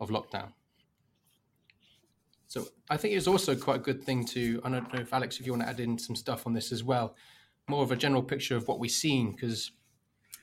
of 0.00 0.10
lockdown. 0.10 0.52
So 2.46 2.68
I 2.88 2.96
think 2.98 3.14
it's 3.14 3.26
also 3.26 3.56
quite 3.56 3.76
a 3.76 3.82
good 3.82 4.02
thing 4.04 4.24
to. 4.26 4.60
I 4.62 4.70
don't 4.70 4.94
know 4.94 5.00
if 5.00 5.12
Alex, 5.12 5.40
if 5.40 5.46
you 5.46 5.52
want 5.52 5.64
to 5.64 5.68
add 5.68 5.80
in 5.80 5.98
some 5.98 6.14
stuff 6.14 6.46
on 6.46 6.52
this 6.52 6.70
as 6.70 6.84
well, 6.84 7.16
more 7.68 7.82
of 7.82 7.90
a 7.90 7.96
general 7.96 8.22
picture 8.22 8.56
of 8.56 8.68
what 8.68 8.78
we're 8.78 8.90
seeing 8.90 9.32
because 9.32 9.72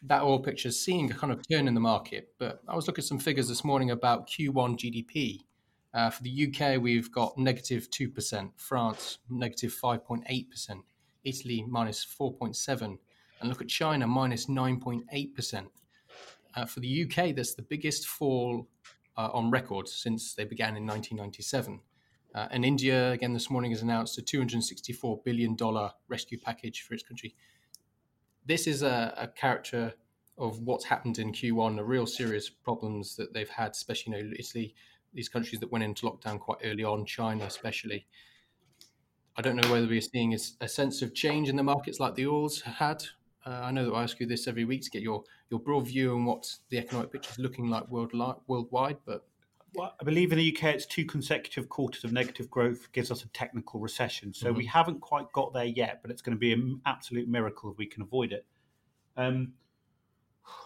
that 0.03 0.21
oil 0.23 0.39
picture 0.39 0.69
is 0.69 0.79
seeing 0.79 1.11
a 1.11 1.13
kind 1.13 1.31
of 1.33 1.47
turn 1.47 1.67
in 1.67 1.73
the 1.73 1.79
market. 1.79 2.29
But 2.37 2.61
I 2.67 2.75
was 2.75 2.87
looking 2.87 3.01
at 3.01 3.07
some 3.07 3.19
figures 3.19 3.47
this 3.47 3.63
morning 3.63 3.91
about 3.91 4.29
Q1 4.29 4.77
GDP. 4.77 5.41
Uh, 5.93 6.09
for 6.09 6.21
the 6.23 6.47
UK, 6.47 6.81
we've 6.81 7.11
got 7.11 7.37
negative 7.37 7.89
2%, 7.89 8.51
France, 8.57 9.17
negative 9.29 9.75
5.8%, 9.81 10.83
Italy, 11.23 11.65
minus 11.67 12.05
4.7%, 12.05 12.97
and 13.41 13.49
look 13.49 13.61
at 13.61 13.67
China, 13.67 14.05
minus 14.05 14.45
9.8%. 14.45 15.65
Uh, 16.55 16.65
for 16.65 16.79
the 16.79 17.03
UK, 17.03 17.35
that's 17.35 17.55
the 17.55 17.63
biggest 17.63 18.07
fall 18.07 18.67
uh, 19.17 19.29
on 19.33 19.49
record 19.49 19.87
since 19.87 20.33
they 20.35 20.45
began 20.45 20.77
in 20.77 20.85
1997. 20.85 21.79
Uh, 22.35 22.47
and 22.51 22.63
India, 22.63 23.11
again, 23.11 23.33
this 23.33 23.49
morning 23.49 23.71
has 23.71 23.81
announced 23.81 24.17
a 24.17 24.21
$264 24.21 25.23
billion 25.23 25.57
rescue 26.07 26.37
package 26.39 26.83
for 26.83 26.93
its 26.93 27.03
country. 27.03 27.35
This 28.49 28.65
is 28.65 28.81
a, 28.81 29.13
a, 29.15 29.27
character 29.27 29.93
of 30.39 30.61
what's 30.61 30.83
happened 30.83 31.19
in 31.19 31.31
Q1, 31.31 31.75
the 31.75 31.83
real 31.83 32.07
serious 32.07 32.49
problems 32.49 33.15
that 33.15 33.31
they've 33.31 33.47
had, 33.47 33.73
especially 33.73 34.17
you 34.17 34.23
know, 34.23 34.33
Italy, 34.39 34.73
these 35.13 35.29
countries 35.29 35.59
that 35.59 35.71
went 35.71 35.83
into 35.83 36.07
lockdown 36.07 36.39
quite 36.39 36.57
early 36.63 36.83
on, 36.83 37.05
China 37.05 37.43
especially. 37.43 38.07
I 39.37 39.43
don't 39.43 39.55
know 39.55 39.71
whether 39.71 39.85
we're 39.85 40.01
seeing 40.01 40.33
a 40.33 40.67
sense 40.67 41.03
of 41.03 41.13
change 41.13 41.47
in 41.47 41.57
the 41.57 41.61
markets 41.61 41.99
like 41.99 42.15
the 42.15 42.25
oils 42.25 42.61
had. 42.61 43.03
Uh, 43.45 43.61
I 43.65 43.69
know 43.69 43.85
that 43.85 43.93
I 43.93 44.01
ask 44.01 44.19
you 44.19 44.25
this 44.25 44.47
every 44.47 44.65
week 44.65 44.81
to 44.81 44.89
get 44.89 45.03
your, 45.03 45.23
your 45.51 45.59
broad 45.59 45.85
view 45.85 46.15
on 46.15 46.25
what 46.25 46.51
the 46.69 46.79
economic 46.79 47.11
picture 47.11 47.29
is 47.29 47.37
looking 47.37 47.69
like 47.69 47.87
world, 47.91 48.13
worldwide, 48.47 48.97
but 49.05 49.27
well, 49.73 49.93
I 49.99 50.03
believe 50.03 50.31
in 50.31 50.37
the 50.37 50.55
UK, 50.55 50.75
it's 50.75 50.85
two 50.85 51.05
consecutive 51.05 51.69
quarters 51.69 52.03
of 52.03 52.11
negative 52.11 52.49
growth 52.49 52.91
gives 52.91 53.11
us 53.11 53.23
a 53.23 53.27
technical 53.29 53.79
recession. 53.79 54.33
So 54.33 54.47
mm-hmm. 54.47 54.57
we 54.57 54.65
haven't 54.65 55.01
quite 55.01 55.31
got 55.33 55.53
there 55.53 55.65
yet, 55.65 55.99
but 56.01 56.11
it's 56.11 56.21
going 56.21 56.35
to 56.35 56.39
be 56.39 56.53
an 56.53 56.81
absolute 56.85 57.27
miracle 57.27 57.71
if 57.71 57.77
we 57.77 57.85
can 57.85 58.01
avoid 58.01 58.31
it. 58.31 58.45
Um, 59.17 59.53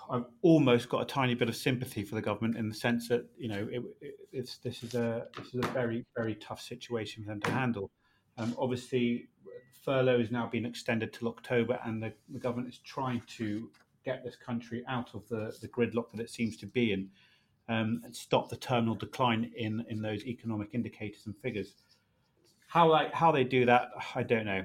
I've 0.10 0.26
almost 0.42 0.90
got 0.90 1.02
a 1.02 1.06
tiny 1.06 1.36
bit 1.36 1.50
of 1.50 1.56
sympathy 1.56 2.04
for 2.04 2.16
the 2.16 2.22
government 2.22 2.58
in 2.58 2.70
the 2.70 2.76
sense 2.76 3.08
that 3.10 3.26
you 3.38 3.50
know 3.50 3.68
it, 3.70 3.84
it, 4.00 4.16
it's 4.32 4.58
this 4.58 4.84
is 4.84 4.96
a 4.96 5.28
this 5.38 5.48
is 5.48 5.56
a 5.56 5.68
very 5.68 6.06
very 6.16 6.36
tough 6.36 6.62
situation 6.62 7.24
for 7.24 7.30
them 7.30 7.42
to 7.42 7.52
handle. 7.52 7.92
Um, 8.38 8.56
obviously, 8.58 9.28
furlough 9.84 10.20
is 10.20 10.32
now 10.32 10.48
being 10.48 10.66
extended 10.66 11.14
till 11.14 11.28
October, 11.28 11.80
and 11.84 12.02
the, 12.02 12.14
the 12.30 12.40
government 12.40 12.70
is 12.70 12.80
trying 12.80 13.22
to 13.38 13.70
get 14.06 14.24
this 14.24 14.36
country 14.36 14.84
out 14.88 15.14
of 15.14 15.28
the, 15.30 15.56
the 15.62 15.68
gridlock 15.68 16.12
that 16.12 16.22
it 16.22 16.30
seems 16.30 16.58
to 16.58 16.66
be 16.66 16.92
in 16.92 17.10
um, 17.70 18.02
and 18.04 18.16
stop 18.16 18.50
the 18.50 18.58
terminal 18.58 18.96
decline 18.96 19.52
in, 19.56 19.86
in 19.90 20.02
those 20.02 20.26
economic 20.26 20.70
indicators 20.74 21.26
and 21.26 21.36
figures. 21.38 21.76
How, 22.68 22.90
like, 22.90 23.14
how 23.14 23.32
they 23.32 23.44
do 23.44 23.66
that, 23.66 23.90
I 24.16 24.24
don't 24.24 24.46
know. 24.46 24.64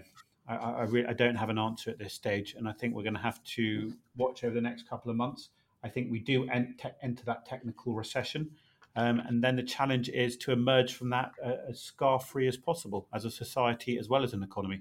I, 0.48 0.54
I, 0.56 0.82
re- 0.84 1.06
I 1.06 1.12
don't 1.12 1.36
have 1.36 1.50
an 1.50 1.58
answer 1.58 1.90
at 1.90 1.98
this 1.98 2.14
stage, 2.14 2.54
and 2.56 2.68
I 2.68 2.72
think 2.72 2.94
we're 2.94 3.02
going 3.02 3.14
to 3.14 3.20
have 3.20 3.42
to 3.44 3.92
watch 4.16 4.44
over 4.44 4.54
the 4.54 4.60
next 4.60 4.88
couple 4.88 5.10
of 5.10 5.16
months. 5.16 5.50
I 5.84 5.88
think 5.88 6.10
we 6.10 6.18
do 6.18 6.48
ent- 6.48 6.82
enter 7.02 7.24
that 7.26 7.46
technical 7.46 7.94
recession, 7.94 8.50
um, 8.96 9.20
and 9.20 9.44
then 9.44 9.56
the 9.56 9.62
challenge 9.62 10.08
is 10.08 10.36
to 10.38 10.52
emerge 10.52 10.94
from 10.94 11.10
that 11.10 11.32
uh, 11.44 11.70
as 11.70 11.80
scar 11.80 12.18
free 12.18 12.48
as 12.48 12.56
possible 12.56 13.06
as 13.12 13.24
a 13.24 13.30
society 13.30 13.98
as 13.98 14.08
well 14.08 14.24
as 14.24 14.32
an 14.32 14.42
economy. 14.42 14.80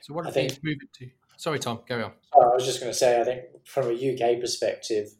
So, 0.00 0.12
what 0.12 0.26
are 0.26 0.32
we 0.34 0.50
moving 0.62 0.88
to? 0.98 1.10
Sorry, 1.36 1.58
Tom, 1.58 1.80
carry 1.88 2.02
on. 2.02 2.12
I 2.34 2.38
was 2.48 2.66
just 2.66 2.80
going 2.80 2.92
to 2.92 2.98
say, 2.98 3.18
I 3.18 3.24
think 3.24 3.42
from 3.64 3.86
a 3.86 3.92
UK 3.92 4.40
perspective, 4.40 5.12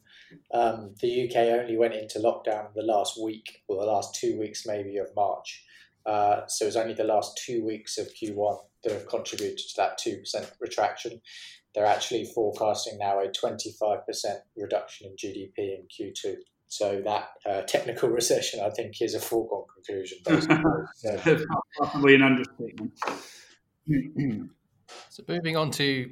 um, 0.53 0.95
the 1.01 1.27
UK 1.27 1.35
only 1.59 1.77
went 1.77 1.93
into 1.93 2.19
lockdown 2.19 2.73
the 2.75 2.83
last 2.83 3.21
week, 3.21 3.63
or 3.67 3.77
the 3.77 3.91
last 3.91 4.15
two 4.15 4.37
weeks 4.39 4.65
maybe 4.65 4.97
of 4.97 5.07
March. 5.15 5.63
Uh, 6.05 6.41
so 6.47 6.65
it's 6.65 6.75
only 6.75 6.93
the 6.93 7.03
last 7.03 7.39
two 7.45 7.63
weeks 7.65 7.97
of 7.97 8.07
Q1 8.07 8.57
that 8.83 8.93
have 8.93 9.07
contributed 9.07 9.57
to 9.57 9.73
that 9.77 9.99
2% 9.99 10.51
retraction. 10.59 11.21
They're 11.73 11.85
actually 11.85 12.25
forecasting 12.25 12.97
now 12.97 13.19
a 13.19 13.27
25% 13.27 14.01
reduction 14.57 15.07
in 15.07 15.15
GDP 15.15 15.57
in 15.57 15.87
Q2. 15.87 16.35
So 16.67 17.01
that 17.05 17.29
uh, 17.45 17.61
technical 17.61 18.09
recession, 18.19 18.61
I 18.61 18.69
think, 18.69 19.01
is 19.01 19.13
a 19.13 19.19
foregone 19.19 19.65
conclusion. 19.73 20.19
That's 20.25 21.45
probably 21.77 22.15
an 22.15 22.23
understatement. 22.23 22.93
so 25.09 25.23
moving 25.27 25.55
on 25.55 25.71
to 25.71 26.11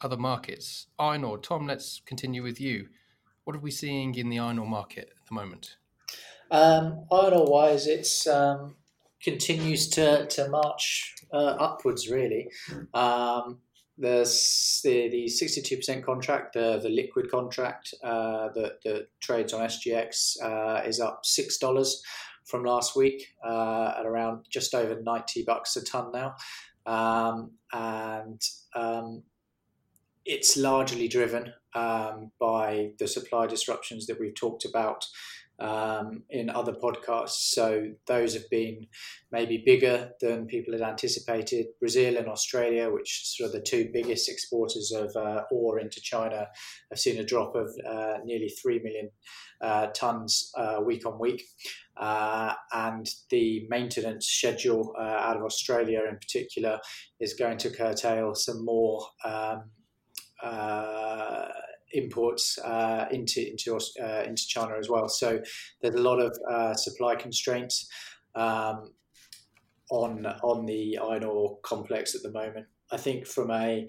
other 0.00 0.16
markets, 0.16 0.88
iron 0.98 1.24
ore. 1.24 1.38
Tom, 1.38 1.66
let's 1.66 2.02
continue 2.04 2.42
with 2.42 2.60
you. 2.60 2.88
What 3.44 3.56
are 3.56 3.60
we 3.60 3.70
seeing 3.70 4.14
in 4.14 4.30
the 4.30 4.38
iron 4.38 4.58
ore 4.58 4.66
market 4.66 5.10
at 5.10 5.26
the 5.28 5.34
moment? 5.34 5.76
Um, 6.50 7.04
iron 7.12 7.34
ore 7.34 7.46
wise, 7.46 7.86
it's 7.86 8.26
um, 8.26 8.76
continues 9.22 9.88
to 9.90 10.26
to 10.26 10.48
march 10.48 11.14
uh, 11.32 11.56
upwards. 11.58 12.10
Really, 12.10 12.48
um, 12.94 13.58
the 13.98 14.24
the 14.82 15.28
sixty 15.28 15.60
two 15.60 15.76
percent 15.76 16.04
contract, 16.04 16.54
the 16.54 16.78
the 16.82 16.88
liquid 16.88 17.30
contract 17.30 17.94
uh, 18.02 18.48
that 18.54 18.82
that 18.84 19.08
trades 19.20 19.52
on 19.52 19.60
SGX 19.60 20.42
uh, 20.42 20.82
is 20.86 21.00
up 21.00 21.26
six 21.26 21.58
dollars 21.58 22.02
from 22.46 22.64
last 22.64 22.96
week 22.96 23.28
uh, 23.44 23.94
at 23.98 24.06
around 24.06 24.46
just 24.48 24.74
over 24.74 25.00
ninety 25.02 25.42
bucks 25.42 25.76
a 25.76 25.84
ton 25.84 26.12
now, 26.12 26.34
um, 26.86 27.52
and 27.72 28.40
um, 28.74 29.22
it's 30.24 30.56
largely 30.56 31.08
driven 31.08 31.52
um, 31.74 32.30
by 32.40 32.92
the 32.98 33.06
supply 33.06 33.46
disruptions 33.46 34.06
that 34.06 34.18
we've 34.18 34.34
talked 34.34 34.64
about 34.64 35.04
um, 35.60 36.22
in 36.30 36.50
other 36.50 36.72
podcasts. 36.72 37.52
So 37.52 37.90
those 38.06 38.34
have 38.34 38.48
been 38.50 38.86
maybe 39.30 39.62
bigger 39.64 40.10
than 40.20 40.46
people 40.46 40.72
had 40.72 40.82
anticipated. 40.82 41.66
Brazil 41.78 42.16
and 42.16 42.28
Australia, 42.28 42.90
which 42.90 43.36
are 43.42 43.48
the 43.48 43.60
two 43.60 43.90
biggest 43.92 44.28
exporters 44.28 44.92
of 44.92 45.14
uh, 45.16 45.42
ore 45.50 45.78
into 45.78 46.00
China, 46.00 46.48
have 46.90 46.98
seen 46.98 47.18
a 47.18 47.24
drop 47.24 47.54
of 47.54 47.70
uh, 47.88 48.18
nearly 48.24 48.48
3 48.48 48.80
million 48.80 49.10
uh, 49.60 49.86
tons 49.94 50.50
uh, 50.56 50.80
week 50.84 51.06
on 51.06 51.18
week. 51.18 51.42
Uh, 51.96 52.54
and 52.72 53.08
the 53.30 53.66
maintenance 53.68 54.26
schedule 54.26 54.92
uh, 54.98 55.02
out 55.02 55.36
of 55.36 55.44
Australia 55.44 56.00
in 56.08 56.16
particular 56.16 56.80
is 57.20 57.34
going 57.34 57.58
to 57.58 57.70
curtail 57.70 58.34
some 58.34 58.64
more. 58.64 59.06
Um, 59.24 59.70
uh, 60.44 61.48
imports 61.92 62.58
uh, 62.58 63.06
into 63.10 63.50
into 63.50 63.78
uh, 64.02 64.22
into 64.24 64.46
China 64.46 64.74
as 64.78 64.88
well. 64.88 65.08
So 65.08 65.40
there's 65.80 65.94
a 65.94 66.02
lot 66.02 66.20
of 66.20 66.36
uh, 66.50 66.74
supply 66.74 67.14
constraints 67.14 67.88
um, 68.34 68.92
on 69.90 70.26
on 70.42 70.66
the 70.66 70.98
iron 70.98 71.24
ore 71.24 71.58
complex 71.62 72.14
at 72.14 72.22
the 72.22 72.32
moment. 72.32 72.66
I 72.92 72.96
think 72.96 73.26
from 73.26 73.50
a 73.50 73.88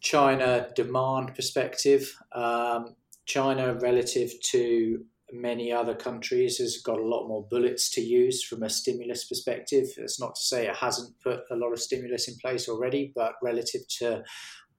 China 0.00 0.68
demand 0.74 1.34
perspective, 1.34 2.12
um, 2.34 2.96
China 3.26 3.78
relative 3.80 4.32
to 4.50 5.04
many 5.32 5.72
other 5.72 5.94
countries 5.94 6.58
has 6.58 6.82
got 6.84 6.98
a 6.98 7.06
lot 7.06 7.26
more 7.26 7.46
bullets 7.50 7.90
to 7.90 8.02
use 8.02 8.44
from 8.44 8.62
a 8.62 8.68
stimulus 8.68 9.24
perspective. 9.24 9.86
It's 9.96 10.20
not 10.20 10.34
to 10.34 10.40
say 10.40 10.66
it 10.66 10.76
hasn't 10.76 11.18
put 11.22 11.40
a 11.50 11.56
lot 11.56 11.72
of 11.72 11.80
stimulus 11.80 12.28
in 12.28 12.34
place 12.36 12.68
already, 12.68 13.12
but 13.14 13.34
relative 13.42 13.80
to 14.00 14.22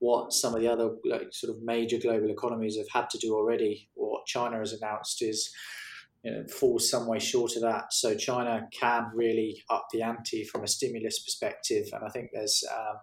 what 0.03 0.33
some 0.33 0.53
of 0.53 0.59
the 0.59 0.67
other 0.67 0.89
like, 1.05 1.29
sort 1.31 1.55
of 1.55 1.63
major 1.63 1.97
global 1.97 2.29
economies 2.29 2.75
have 2.77 2.89
had 2.91 3.09
to 3.09 3.17
do 3.17 3.33
already. 3.33 3.87
What 3.93 4.25
China 4.25 4.57
has 4.57 4.73
announced 4.73 5.21
is 5.21 5.49
you 6.23 6.31
know, 6.31 6.43
falls 6.47 6.89
some 6.89 7.07
way 7.07 7.19
short 7.19 7.55
of 7.55 7.61
that. 7.61 7.93
So 7.93 8.13
China 8.13 8.67
can 8.77 9.11
really 9.15 9.63
up 9.69 9.87
the 9.93 10.01
ante 10.01 10.43
from 10.43 10.65
a 10.65 10.67
stimulus 10.67 11.19
perspective, 11.19 11.87
and 11.93 12.03
I 12.03 12.09
think 12.09 12.31
there's 12.33 12.65
um, 12.69 12.97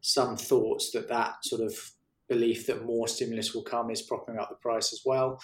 some 0.00 0.38
thoughts 0.38 0.92
that 0.92 1.10
that 1.10 1.44
sort 1.44 1.60
of 1.60 1.74
belief 2.26 2.66
that 2.68 2.86
more 2.86 3.06
stimulus 3.06 3.54
will 3.54 3.62
come 3.62 3.90
is 3.90 4.00
propping 4.00 4.38
up 4.38 4.48
the 4.48 4.56
price 4.56 4.94
as 4.94 5.02
well. 5.04 5.38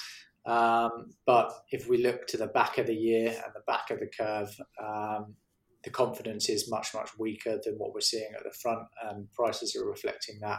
Um, 0.46 1.10
but 1.26 1.52
if 1.72 1.90
we 1.90 2.02
look 2.02 2.26
to 2.28 2.38
the 2.38 2.46
back 2.46 2.78
of 2.78 2.86
the 2.86 2.94
year 2.94 3.28
and 3.28 3.52
the 3.54 3.64
back 3.66 3.90
of 3.90 4.00
the 4.00 4.06
curve, 4.06 4.48
um, 4.82 5.34
the 5.84 5.90
confidence 5.90 6.48
is 6.48 6.70
much 6.70 6.94
much 6.94 7.10
weaker 7.18 7.58
than 7.62 7.74
what 7.74 7.92
we're 7.92 8.00
seeing 8.00 8.32
at 8.36 8.44
the 8.44 8.56
front, 8.62 8.86
and 9.04 9.30
prices 9.32 9.76
are 9.76 9.88
reflecting 9.88 10.40
that. 10.40 10.58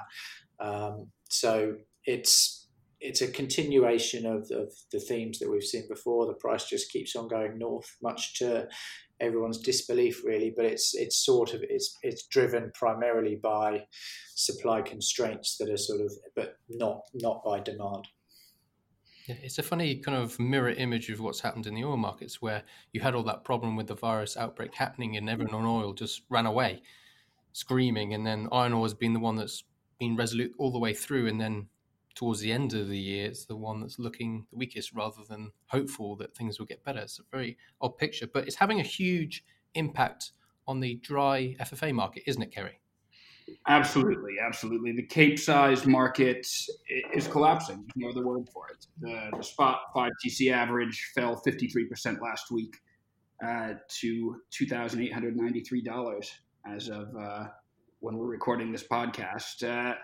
Um, 0.60 1.08
so 1.30 1.76
it's 2.06 2.68
it's 3.02 3.22
a 3.22 3.28
continuation 3.28 4.26
of, 4.26 4.50
of 4.52 4.72
the 4.92 5.00
themes 5.00 5.40
that 5.40 5.52
we've 5.52 5.64
seen 5.64 5.88
before. 5.88 6.26
The 6.26 6.34
price 6.34 6.68
just 6.68 6.92
keeps 6.92 7.16
on 7.16 7.28
going 7.28 7.58
north, 7.58 7.98
much 8.02 8.40
to 8.40 8.68
everyone's 9.20 9.60
disbelief, 9.60 10.24
really. 10.24 10.54
But 10.56 10.66
it's 10.66 10.96
it's 10.96 11.24
sort 11.26 11.54
of 11.54 11.64
it's 11.64 11.98
it's 12.04 12.28
driven 12.28 12.72
primarily 12.74 13.40
by 13.42 13.86
supply 14.36 14.82
constraints 14.82 15.58
that 15.58 15.70
are 15.70 15.78
sort 15.78 16.02
of, 16.02 16.12
but 16.36 16.56
not 16.70 17.02
not 17.14 17.44
by 17.44 17.60
demand. 17.60 18.08
Yeah, 19.26 19.36
it's 19.42 19.58
a 19.58 19.64
funny 19.64 19.96
kind 19.96 20.18
of 20.18 20.40
mirror 20.40 20.70
image 20.70 21.10
of 21.10 21.20
what's 21.20 21.40
happened 21.40 21.66
in 21.66 21.74
the 21.74 21.84
oil 21.84 21.98
markets, 21.98 22.42
where 22.42 22.64
you 22.94 23.02
had 23.02 23.16
all 23.16 23.24
that 23.24 23.44
problem 23.44 23.76
with 23.76 23.88
the 23.88 23.96
virus 23.96 24.38
outbreak 24.38 24.76
happening, 24.76 25.18
and 25.18 25.28
mm. 25.28 25.32
everyone 25.32 25.56
on 25.56 25.66
oil 25.66 25.94
just 25.94 26.22
ran 26.30 26.46
away, 26.46 26.84
screaming, 27.52 28.14
and 28.14 28.26
then 28.26 28.48
iron 28.52 28.74
ore 28.74 28.86
has 28.86 28.94
been 28.94 29.14
the 29.14 29.20
one 29.20 29.36
that's 29.36 29.64
been 30.00 30.16
resolute 30.16 30.54
all 30.60 30.72
the 30.72 30.80
way 30.80 30.94
through, 30.94 31.28
and 31.28 31.42
then 31.42 31.68
towards 32.14 32.40
the 32.40 32.52
end 32.52 32.74
of 32.74 32.88
the 32.88 33.00
year, 33.00 33.28
it's 33.28 33.46
the 33.46 33.56
one 33.56 33.82
that's 33.82 33.98
looking 33.98 34.46
the 34.52 34.58
weakest, 34.58 34.94
rather 34.94 35.24
than 35.28 35.52
hopeful 35.68 36.16
that 36.16 36.36
things 36.36 36.60
will 36.60 36.68
get 36.68 36.84
better. 36.84 37.00
It's 37.00 37.20
a 37.20 37.24
very 37.32 37.58
odd 37.82 37.98
picture, 37.98 38.28
but 38.28 38.46
it's 38.46 38.56
having 38.56 38.80
a 38.80 38.84
huge 38.84 39.44
impact 39.74 40.34
on 40.68 40.80
the 40.80 40.96
dry 40.96 41.56
FFA 41.60 41.94
market, 41.94 42.24
isn't 42.28 42.42
it, 42.42 42.52
Kerry? 42.52 42.80
Absolutely, 43.68 44.36
absolutely. 44.44 44.92
The 44.92 45.06
Cape 45.06 45.38
size 45.40 45.86
market 45.86 46.48
is 47.14 47.28
collapsing. 47.28 47.86
No 47.96 48.10
other 48.10 48.26
word 48.26 48.48
for 48.52 48.68
it. 48.70 48.86
The, 49.00 49.38
the 49.38 49.44
spot 49.44 49.82
5 49.94 50.12
TC 50.24 50.52
average 50.52 51.12
fell 51.14 51.42
53% 51.46 52.22
last 52.22 52.52
week 52.52 52.76
uh, 53.46 53.74
to 54.00 54.42
$2,893 54.52 56.32
as 56.66 56.90
of 56.90 57.16
uh, 57.16 57.46
when 58.00 58.18
we're 58.18 58.26
recording 58.26 58.72
this 58.72 58.84
podcast. 58.84 59.64
Uh, 59.64 59.96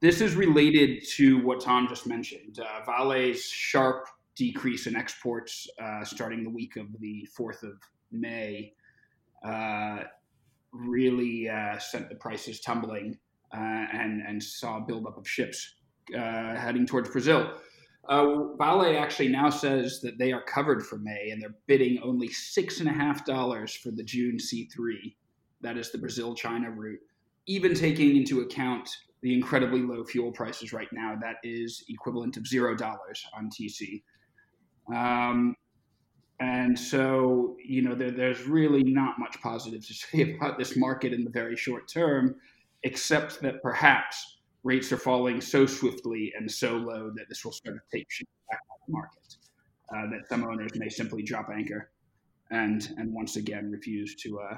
this 0.00 0.20
is 0.20 0.34
related 0.34 1.02
to 1.14 1.42
what 1.44 1.60
Tom 1.60 1.88
just 1.88 2.06
mentioned. 2.06 2.60
Uh, 2.60 2.84
Vale's 2.84 3.42
sharp 3.42 4.06
decrease 4.36 4.86
in 4.86 4.94
exports 4.94 5.66
uh, 5.82 6.04
starting 6.04 6.44
the 6.44 6.50
week 6.50 6.76
of 6.76 6.86
the 7.00 7.26
4th 7.36 7.62
of 7.62 7.80
May 8.12 8.74
uh, 9.44 10.00
really 10.86 11.48
uh, 11.48 11.78
sent 11.78 12.08
the 12.08 12.16
prices 12.16 12.60
tumbling 12.60 13.18
uh, 13.54 13.86
and 13.92 14.22
and 14.26 14.42
saw 14.42 14.78
a 14.78 14.80
buildup 14.80 15.16
of 15.16 15.28
ships 15.28 15.76
uh, 16.14 16.54
heading 16.54 16.86
towards 16.86 17.10
Brazil. 17.10 17.52
Uh, 18.08 18.54
Vale 18.56 18.98
actually 18.98 19.28
now 19.28 19.50
says 19.50 20.00
that 20.00 20.16
they 20.18 20.32
are 20.32 20.42
covered 20.42 20.84
for 20.86 20.98
May 20.98 21.30
and 21.30 21.42
they're 21.42 21.56
bidding 21.66 21.98
only 22.02 22.28
six 22.28 22.78
and 22.80 22.88
a 22.88 22.92
half 22.92 23.24
dollars 23.24 23.74
for 23.74 23.90
the 23.90 24.04
June 24.04 24.36
C3. 24.36 25.14
That 25.60 25.76
is 25.76 25.90
the 25.90 25.98
Brazil 25.98 26.34
China 26.34 26.70
route. 26.70 27.00
Even 27.46 27.74
taking 27.74 28.16
into 28.16 28.42
account 28.42 28.88
the 29.22 29.34
incredibly 29.34 29.80
low 29.80 30.04
fuel 30.04 30.30
prices 30.30 30.72
right 30.72 30.88
now, 30.92 31.16
that 31.20 31.36
is 31.42 31.84
equivalent 31.88 32.36
of 32.36 32.46
zero 32.46 32.76
dollars 32.76 33.24
on 33.36 33.50
TC. 33.50 34.02
Um, 34.94 35.56
and 36.40 36.78
so, 36.78 37.56
you 37.64 37.82
know, 37.82 37.94
there, 37.94 38.10
there's 38.10 38.46
really 38.46 38.82
not 38.82 39.18
much 39.18 39.40
positive 39.40 39.86
to 39.86 39.94
say 39.94 40.34
about 40.36 40.58
this 40.58 40.76
market 40.76 41.12
in 41.12 41.24
the 41.24 41.30
very 41.30 41.56
short 41.56 41.88
term, 41.88 42.36
except 42.82 43.40
that 43.42 43.62
perhaps 43.62 44.38
rates 44.62 44.92
are 44.92 44.98
falling 44.98 45.40
so 45.40 45.64
swiftly 45.64 46.32
and 46.36 46.50
so 46.50 46.72
low 46.72 47.10
that 47.14 47.28
this 47.28 47.44
will 47.44 47.52
start 47.52 47.76
to 47.76 47.98
take 47.98 48.10
shift 48.10 48.30
back 48.50 48.60
on 48.70 48.78
the 48.86 48.92
market. 48.92 49.36
Uh, 49.94 50.10
that 50.10 50.28
some 50.28 50.42
owners 50.42 50.72
may 50.74 50.88
simply 50.88 51.22
drop 51.22 51.46
anchor 51.54 51.90
and 52.50 52.94
and 52.98 53.12
once 53.12 53.36
again 53.36 53.70
refuse 53.70 54.14
to 54.16 54.38
uh, 54.40 54.56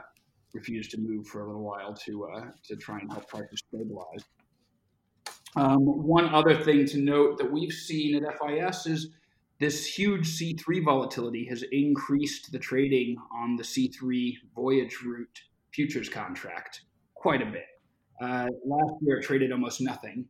refuse 0.54 0.88
to 0.88 0.98
move 0.98 1.26
for 1.26 1.42
a 1.42 1.46
little 1.46 1.62
while 1.62 1.94
to 1.94 2.24
uh, 2.24 2.44
to 2.64 2.76
try 2.76 2.98
and 2.98 3.12
help 3.12 3.28
prices 3.28 3.62
stabilize. 3.68 4.24
Um, 5.56 5.80
one 5.80 6.28
other 6.34 6.54
thing 6.62 6.86
to 6.86 6.98
note 6.98 7.38
that 7.38 7.50
we've 7.50 7.72
seen 7.72 8.24
at 8.24 8.38
FIS 8.38 8.86
is 8.86 9.10
this 9.60 9.86
huge 9.86 10.38
C3 10.38 10.84
volatility 10.84 11.44
has 11.46 11.64
increased 11.72 12.52
the 12.52 12.58
trading 12.58 13.16
on 13.34 13.56
the 13.56 13.64
C3 13.64 14.34
voyage 14.54 14.98
route 15.04 15.40
futures 15.72 16.08
contract 16.08 16.82
quite 17.14 17.42
a 17.42 17.46
bit. 17.46 17.66
Uh, 18.20 18.46
last 18.64 18.94
year 19.02 19.18
it 19.18 19.24
traded 19.24 19.50
almost 19.52 19.80
nothing, 19.80 20.24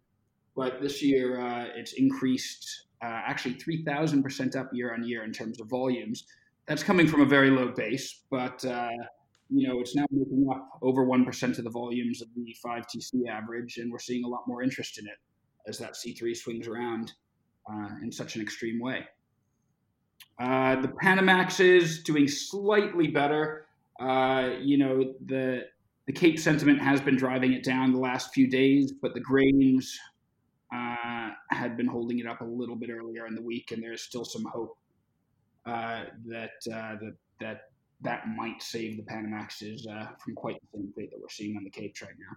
but 0.57 0.81
this 0.81 1.03
year 1.03 1.41
uh, 1.41 1.67
it's 1.75 1.93
increased 1.95 2.87
uh, 3.03 3.21
actually 3.27 3.55
3,000% 3.55 4.57
up 4.57 4.71
year 4.73 4.95
on 4.95 5.05
year 5.05 5.25
in 5.25 5.33
terms 5.33 5.61
of 5.61 5.69
volumes. 5.69 6.25
That's 6.67 6.83
coming 6.83 7.07
from 7.07 7.21
a 7.21 7.27
very 7.27 7.51
low 7.51 7.71
base, 7.73 8.23
but 8.31 8.64
uh, 8.64 8.91
you 9.51 9.69
know 9.69 9.81
it's 9.81 9.95
now 9.95 10.05
making 10.11 10.47
up 10.51 10.69
over 10.83 11.07
1% 11.07 11.59
of 11.59 11.64
the 11.64 11.71
volumes 11.71 12.23
of 12.23 12.29
the 12.35 12.55
5TC 12.64 13.29
average, 13.29 13.77
and 13.79 13.91
we're 13.93 13.99
seeing 13.99 14.25
a 14.25 14.29
lot 14.29 14.47
more 14.47 14.62
interest 14.62 14.99
in 14.99 15.07
it 15.07 15.19
as 15.67 15.79
that 15.79 15.95
C3 15.95 16.37
swings 16.37 16.67
around 16.67 17.12
uh, 17.71 17.88
in 18.03 18.11
such 18.11 18.37
an 18.37 18.43
extreme 18.43 18.81
way. 18.81 19.07
Uh, 20.38 20.81
the 20.81 20.88
Panamax 20.88 21.59
is 21.59 22.03
doing 22.03 22.29
slightly 22.29 23.09
better. 23.09 23.66
Uh, 24.01 24.51
you 24.61 24.79
know, 24.79 25.14
the 25.27 25.64
the 26.07 26.12
Cape 26.12 26.38
sentiment 26.38 26.81
has 26.81 27.01
been 27.01 27.16
driving 27.16 27.53
it 27.53 27.64
down 27.64 27.92
the 27.92 27.98
last 27.98 28.33
few 28.33 28.48
days, 28.48 28.92
but 28.92 29.12
the 29.12 29.20
grains 29.20 29.98
uh, 30.74 31.31
had 31.51 31.77
been 31.77 31.87
holding 31.87 32.18
it 32.20 32.27
up 32.27 32.40
a 32.40 32.44
little 32.44 32.77
bit 32.77 32.88
earlier 32.88 33.27
in 33.27 33.35
the 33.35 33.42
week, 33.42 33.72
and 33.72 33.83
there's 33.83 34.03
still 34.03 34.24
some 34.24 34.44
hope 34.44 34.79
uh, 35.66 36.05
that 36.27 36.53
uh, 36.72 36.94
that 37.01 37.16
that 37.40 37.61
that 38.01 38.29
might 38.29 38.62
save 38.62 38.96
the 38.96 39.03
Panamaxes 39.03 39.83
from 40.24 40.35
quite 40.37 40.57
the 40.61 40.79
same 40.79 40.92
fate 40.96 41.11
that 41.11 41.20
we're 41.20 41.29
seeing 41.29 41.57
on 41.57 41.64
the 41.64 41.70
Capes 41.70 42.01
right 42.01 42.14
now. 42.16 42.37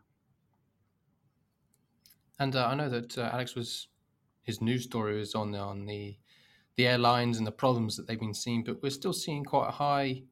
And 2.40 2.56
I 2.56 2.74
know 2.74 2.90
that 2.90 3.16
Alex 3.20 3.54
was 3.54 3.90
his 4.42 4.60
news 4.60 4.86
story 4.86 5.20
was 5.20 5.36
on 5.36 5.54
on 5.54 5.86
the 5.86 6.18
the 6.82 6.88
airlines 6.88 7.38
and 7.38 7.46
the 7.46 7.52
problems 7.52 7.96
that 7.96 8.08
they've 8.08 8.20
been 8.20 8.34
seeing, 8.34 8.63
but 8.63 8.82
we're 8.82 8.89
still 8.89 9.13
seeing 9.13 9.44
quite 9.44 9.67
a 9.67 9.72
high 9.72 10.24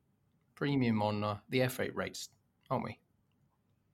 premium 0.55 0.99
on 0.99 1.23
uh, 1.23 1.37
the 1.49 1.61
air 1.61 1.69
freight 1.69 1.95
rates, 1.95 2.29
aren't 2.71 2.83
we? 2.83 2.97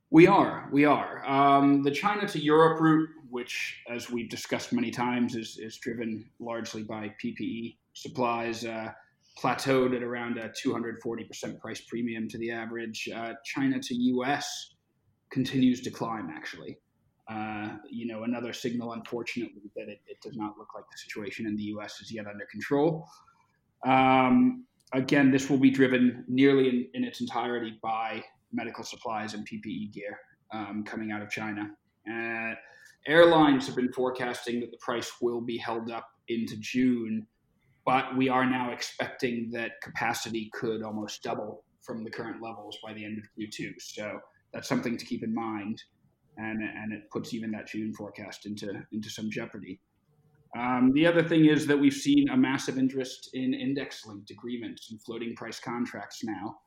We 0.10 0.26
are. 0.28 0.70
We 0.72 0.86
are. 0.86 1.28
Um, 1.28 1.84
the 1.84 1.92
China 1.92 2.26
to 2.30 2.40
Europe 2.40 2.80
route, 2.80 3.10
which, 3.30 3.82
as 3.90 4.10
we've 4.10 4.30
discussed 4.30 4.72
many 4.72 4.90
times, 4.90 5.36
is, 5.36 5.58
is 5.58 5.78
driven 5.80 6.30
largely 6.40 6.82
by 6.82 7.14
PPE 7.22 7.76
supplies, 7.92 8.64
uh, 8.64 8.92
plateaued 9.38 9.94
at 9.94 10.02
around 10.02 10.38
a 10.38 10.48
240% 10.66 11.60
price 11.60 11.82
premium 11.82 12.30
to 12.30 12.38
the 12.38 12.52
average. 12.52 13.10
Uh, 13.14 13.34
China 13.44 13.82
to 13.82 13.96
US 13.96 14.76
continues 15.30 15.82
to 15.82 15.92
climb, 15.92 16.30
actually. 16.34 16.78
Uh, 17.30 17.78
you 17.90 18.06
know, 18.06 18.24
another 18.24 18.54
signal, 18.54 18.94
unfortunately, 18.94 19.72
that 19.76 19.90
it, 19.90 20.00
it, 20.08 20.18
does 20.22 20.38
not 20.38 20.58
look 20.60 20.68
like 20.76 20.84
the 20.92 20.98
situation 20.98 21.48
in 21.48 21.56
the 21.56 21.64
U.S. 21.64 22.00
is 22.00 22.12
yet 22.12 22.28
under 22.28 22.46
control. 22.46 23.08
Um, 23.84 24.66
again, 24.94 25.32
this 25.32 25.50
will 25.50 25.58
be 25.58 25.72
driven 25.72 26.24
nearly 26.28 26.70
in, 26.70 26.88
in, 26.94 27.04
its 27.04 27.22
entirety 27.22 27.80
by 27.82 28.24
medical 28.54 28.84
supplies 28.84 29.34
and 29.34 29.48
PPE 29.48 29.92
gear 29.92 30.20
um, 30.54 30.84
coming 30.86 31.12
out 31.12 31.24
of 31.24 31.32
China. 31.32 31.72
Uh, 32.08 32.54
airlines 33.08 33.66
have 33.66 33.76
been 33.76 33.92
forecasting 33.92 34.60
that 34.60 34.70
the 34.70 34.78
price 34.78 35.14
will 35.20 35.42
be 35.42 35.58
held 35.58 35.90
up 35.90 36.08
into 36.28 36.56
June, 36.58 37.26
but 37.86 38.16
we 38.16 38.30
are 38.30 38.46
now 38.46 38.72
expecting 38.72 39.50
that 39.52 39.82
capacity 39.82 40.52
could 40.54 40.84
almost 40.84 41.24
double 41.24 41.64
from 41.82 42.04
the 42.04 42.10
current 42.10 42.42
levels 42.42 42.78
by 42.84 42.94
the 42.94 43.04
end 43.04 43.18
of 43.18 43.24
Q2. 43.38 43.74
So 43.80 44.20
that's 44.54 44.70
something 44.70 44.96
to 44.96 45.06
keep 45.06 45.24
in 45.24 45.34
mind 45.34 45.82
and 46.38 46.62
and 46.62 46.94
it 46.94 47.10
puts 47.12 47.34
even 47.34 47.52
that 47.52 47.68
June 47.68 47.94
forecast 47.94 48.46
into 48.46 48.84
into 48.92 49.10
some 49.10 49.30
jeopardy. 49.30 49.80
Um, 50.58 50.92
the 50.94 51.06
other 51.06 51.22
thing 51.22 51.46
is 51.46 51.68
that 51.68 51.78
we've 51.78 51.94
seen 51.94 52.30
a 52.30 52.38
massive 52.38 52.78
interest 52.78 53.32
in 53.34 53.54
index 53.54 54.06
linked 54.06 54.32
agreements 54.32 54.90
and 54.90 55.02
floating 55.02 55.36
price 55.36 55.60
contracts 55.60 56.24
now, 56.24 56.58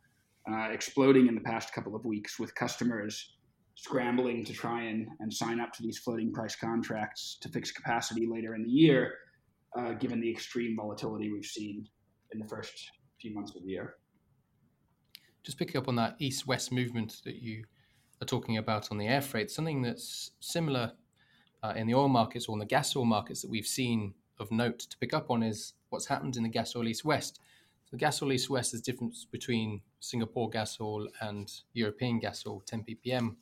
uh, 0.50 0.70
exploding 0.70 1.26
in 1.26 1.34
the 1.34 1.40
past 1.40 1.72
couple 1.72 1.96
of 1.96 2.04
weeks 2.04 2.38
with 2.38 2.54
customers 2.54 3.36
scrambling 3.76 4.44
to 4.44 4.52
try 4.52 4.82
and, 4.82 5.06
and 5.20 5.32
sign 5.32 5.60
up 5.60 5.72
to 5.72 5.82
these 5.82 5.98
floating 5.98 6.32
price 6.32 6.56
contracts 6.56 7.38
to 7.40 7.48
fix 7.48 7.70
capacity 7.70 8.26
later 8.26 8.56
in 8.56 8.64
the 8.64 8.70
year, 8.70 9.14
uh, 9.78 9.92
given 9.92 10.20
the 10.20 10.30
extreme 10.30 10.76
volatility 10.76 11.32
we've 11.32 11.44
seen 11.44 11.86
in 12.32 12.40
the 12.40 12.46
first 12.46 12.90
few 13.20 13.32
months 13.32 13.54
of 13.54 13.62
the 13.62 13.68
year. 13.68 13.94
Just 15.44 15.58
picking 15.58 15.78
up 15.80 15.88
on 15.88 15.94
that 15.94 16.16
east 16.18 16.46
west 16.46 16.72
movement 16.72 17.20
that 17.24 17.36
you 17.36 17.64
are 18.20 18.26
talking 18.26 18.56
about 18.56 18.90
on 18.90 18.98
the 18.98 19.06
air 19.06 19.20
freight, 19.20 19.50
something 19.50 19.82
that's 19.82 20.32
similar 20.40 20.92
uh, 21.62 21.72
in 21.76 21.86
the 21.86 21.94
oil 21.94 22.08
markets 22.08 22.46
or 22.46 22.54
in 22.54 22.58
the 22.58 22.66
gas 22.66 22.94
oil 22.96 23.04
markets 23.04 23.42
that 23.42 23.50
we've 23.50 23.66
seen 23.66 24.14
of 24.38 24.50
note 24.50 24.78
to 24.80 24.98
pick 24.98 25.12
up 25.12 25.30
on 25.30 25.42
is 25.42 25.74
what's 25.90 26.06
happened 26.06 26.36
in 26.36 26.42
the 26.42 26.48
gas 26.48 26.76
oil 26.76 26.86
east 26.86 27.04
west. 27.04 27.40
So 27.84 27.90
the 27.92 27.98
gas 27.98 28.22
oil 28.22 28.32
east 28.32 28.50
west 28.50 28.74
is 28.74 28.80
difference 28.80 29.26
between 29.30 29.80
Singapore 30.00 30.50
gas 30.50 30.78
oil 30.80 31.08
and 31.20 31.50
European 31.72 32.18
gas 32.18 32.44
oil, 32.46 32.62
10 32.66 32.84
ppm, 32.84 33.36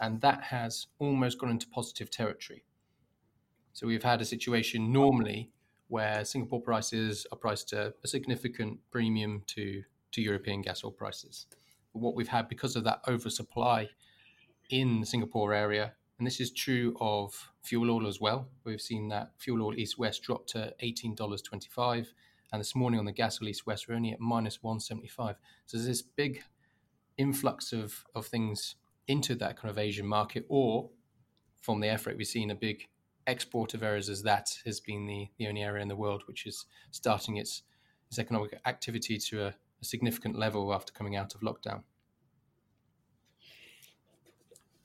and 0.00 0.20
that 0.20 0.42
has 0.42 0.88
almost 0.98 1.38
gone 1.38 1.50
into 1.50 1.68
positive 1.68 2.10
territory. 2.10 2.64
So 3.72 3.86
we've 3.86 4.02
had 4.02 4.20
a 4.20 4.24
situation 4.24 4.92
normally 4.92 5.50
where 5.88 6.24
Singapore 6.24 6.60
prices 6.60 7.26
are 7.32 7.38
priced 7.38 7.72
at 7.72 7.94
a 8.02 8.08
significant 8.08 8.78
premium 8.90 9.42
to, 9.46 9.82
to 10.12 10.22
European 10.22 10.62
gas 10.62 10.84
oil 10.84 10.90
prices. 10.90 11.46
But 11.92 12.00
what 12.00 12.14
we've 12.14 12.28
had 12.28 12.48
because 12.48 12.76
of 12.76 12.84
that 12.84 13.00
oversupply 13.06 13.88
in 14.72 15.00
the 15.00 15.06
Singapore 15.06 15.52
area, 15.52 15.92
and 16.18 16.26
this 16.26 16.40
is 16.40 16.50
true 16.50 16.96
of 16.98 17.52
fuel 17.62 17.90
oil 17.90 18.06
as 18.08 18.20
well. 18.20 18.48
We've 18.64 18.80
seen 18.80 19.08
that 19.08 19.32
fuel 19.36 19.62
oil 19.62 19.74
east 19.74 19.98
west 19.98 20.22
drop 20.22 20.46
to 20.48 20.74
$18.25. 20.82 22.06
And 22.52 22.60
this 22.60 22.74
morning 22.74 22.98
on 22.98 23.04
the 23.04 23.12
gas 23.12 23.40
oil 23.42 23.48
east 23.48 23.66
west, 23.66 23.86
we're 23.86 23.96
only 23.96 24.12
at 24.12 24.20
minus 24.20 24.62
175. 24.62 25.36
So 25.66 25.76
there's 25.76 25.86
this 25.86 26.02
big 26.02 26.42
influx 27.18 27.72
of, 27.72 28.04
of 28.14 28.26
things 28.26 28.76
into 29.06 29.34
that 29.34 29.58
kind 29.58 29.70
of 29.70 29.78
Asian 29.78 30.06
market, 30.06 30.46
or 30.48 30.88
from 31.60 31.80
the 31.80 31.88
air 31.88 31.98
freight, 31.98 32.16
we've 32.16 32.26
seen 32.26 32.50
a 32.50 32.54
big 32.54 32.88
export 33.26 33.74
of 33.74 33.82
areas 33.82 34.08
as 34.08 34.22
that 34.22 34.58
has 34.64 34.80
been 34.80 35.06
the, 35.06 35.28
the 35.38 35.46
only 35.46 35.62
area 35.62 35.82
in 35.82 35.88
the 35.88 35.96
world 35.96 36.22
which 36.26 36.46
is 36.46 36.64
starting 36.90 37.36
its, 37.36 37.62
its 38.08 38.18
economic 38.18 38.58
activity 38.64 39.18
to 39.18 39.42
a, 39.42 39.48
a 39.48 39.84
significant 39.84 40.36
level 40.36 40.72
after 40.72 40.92
coming 40.92 41.14
out 41.14 41.34
of 41.34 41.42
lockdown. 41.42 41.82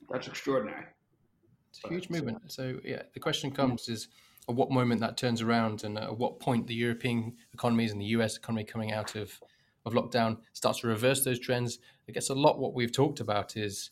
That's 0.10 0.28
extraordinary. 0.28 0.86
It's 1.70 1.84
a 1.84 1.90
huge 1.90 2.10
movement. 2.10 2.52
So 2.52 2.80
yeah, 2.84 3.04
the 3.14 3.20
question 3.20 3.52
comes 3.52 3.90
is 3.90 4.08
at 4.50 4.56
what 4.56 4.72
moment 4.72 5.02
that 5.02 5.18
turns 5.18 5.42
around 5.42 5.84
and 5.84 5.98
at 5.98 6.18
what 6.18 6.40
point 6.40 6.68
the 6.68 6.74
European 6.74 7.36
economies 7.54 7.92
and 7.92 8.00
the 8.00 8.06
US 8.06 8.38
economy 8.38 8.64
coming 8.64 8.94
out 8.94 9.16
of, 9.16 9.40
of 9.86 9.94
lockdown 9.94 10.38
starts 10.54 10.80
to 10.80 10.88
reverse 10.88 11.24
those 11.24 11.40
trends. 11.40 11.80
I 12.08 12.14
guess 12.14 12.30
a 12.30 12.36
lot 12.36 12.60
what 12.60 12.74
we've 12.74 12.92
talked 12.92 13.20
about 13.20 13.58
is 13.58 13.92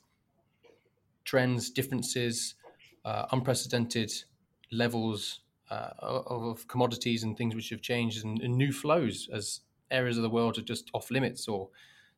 trends, 1.25 1.69
differences, 1.69 2.55
uh, 3.03 3.25
unprecedented 3.31 4.11
levels 4.71 5.41
uh, 5.69 5.89
of 6.01 6.67
commodities 6.67 7.23
and 7.23 7.37
things 7.37 7.55
which 7.55 7.69
have 7.69 7.81
changed 7.81 8.23
and, 8.23 8.39
and, 8.41 8.55
new 8.55 8.71
flows 8.71 9.27
as 9.33 9.61
areas 9.89 10.15
of 10.15 10.23
the 10.23 10.29
world 10.29 10.57
are 10.57 10.61
just 10.61 10.89
off 10.93 11.09
limits 11.09 11.47
or 11.47 11.69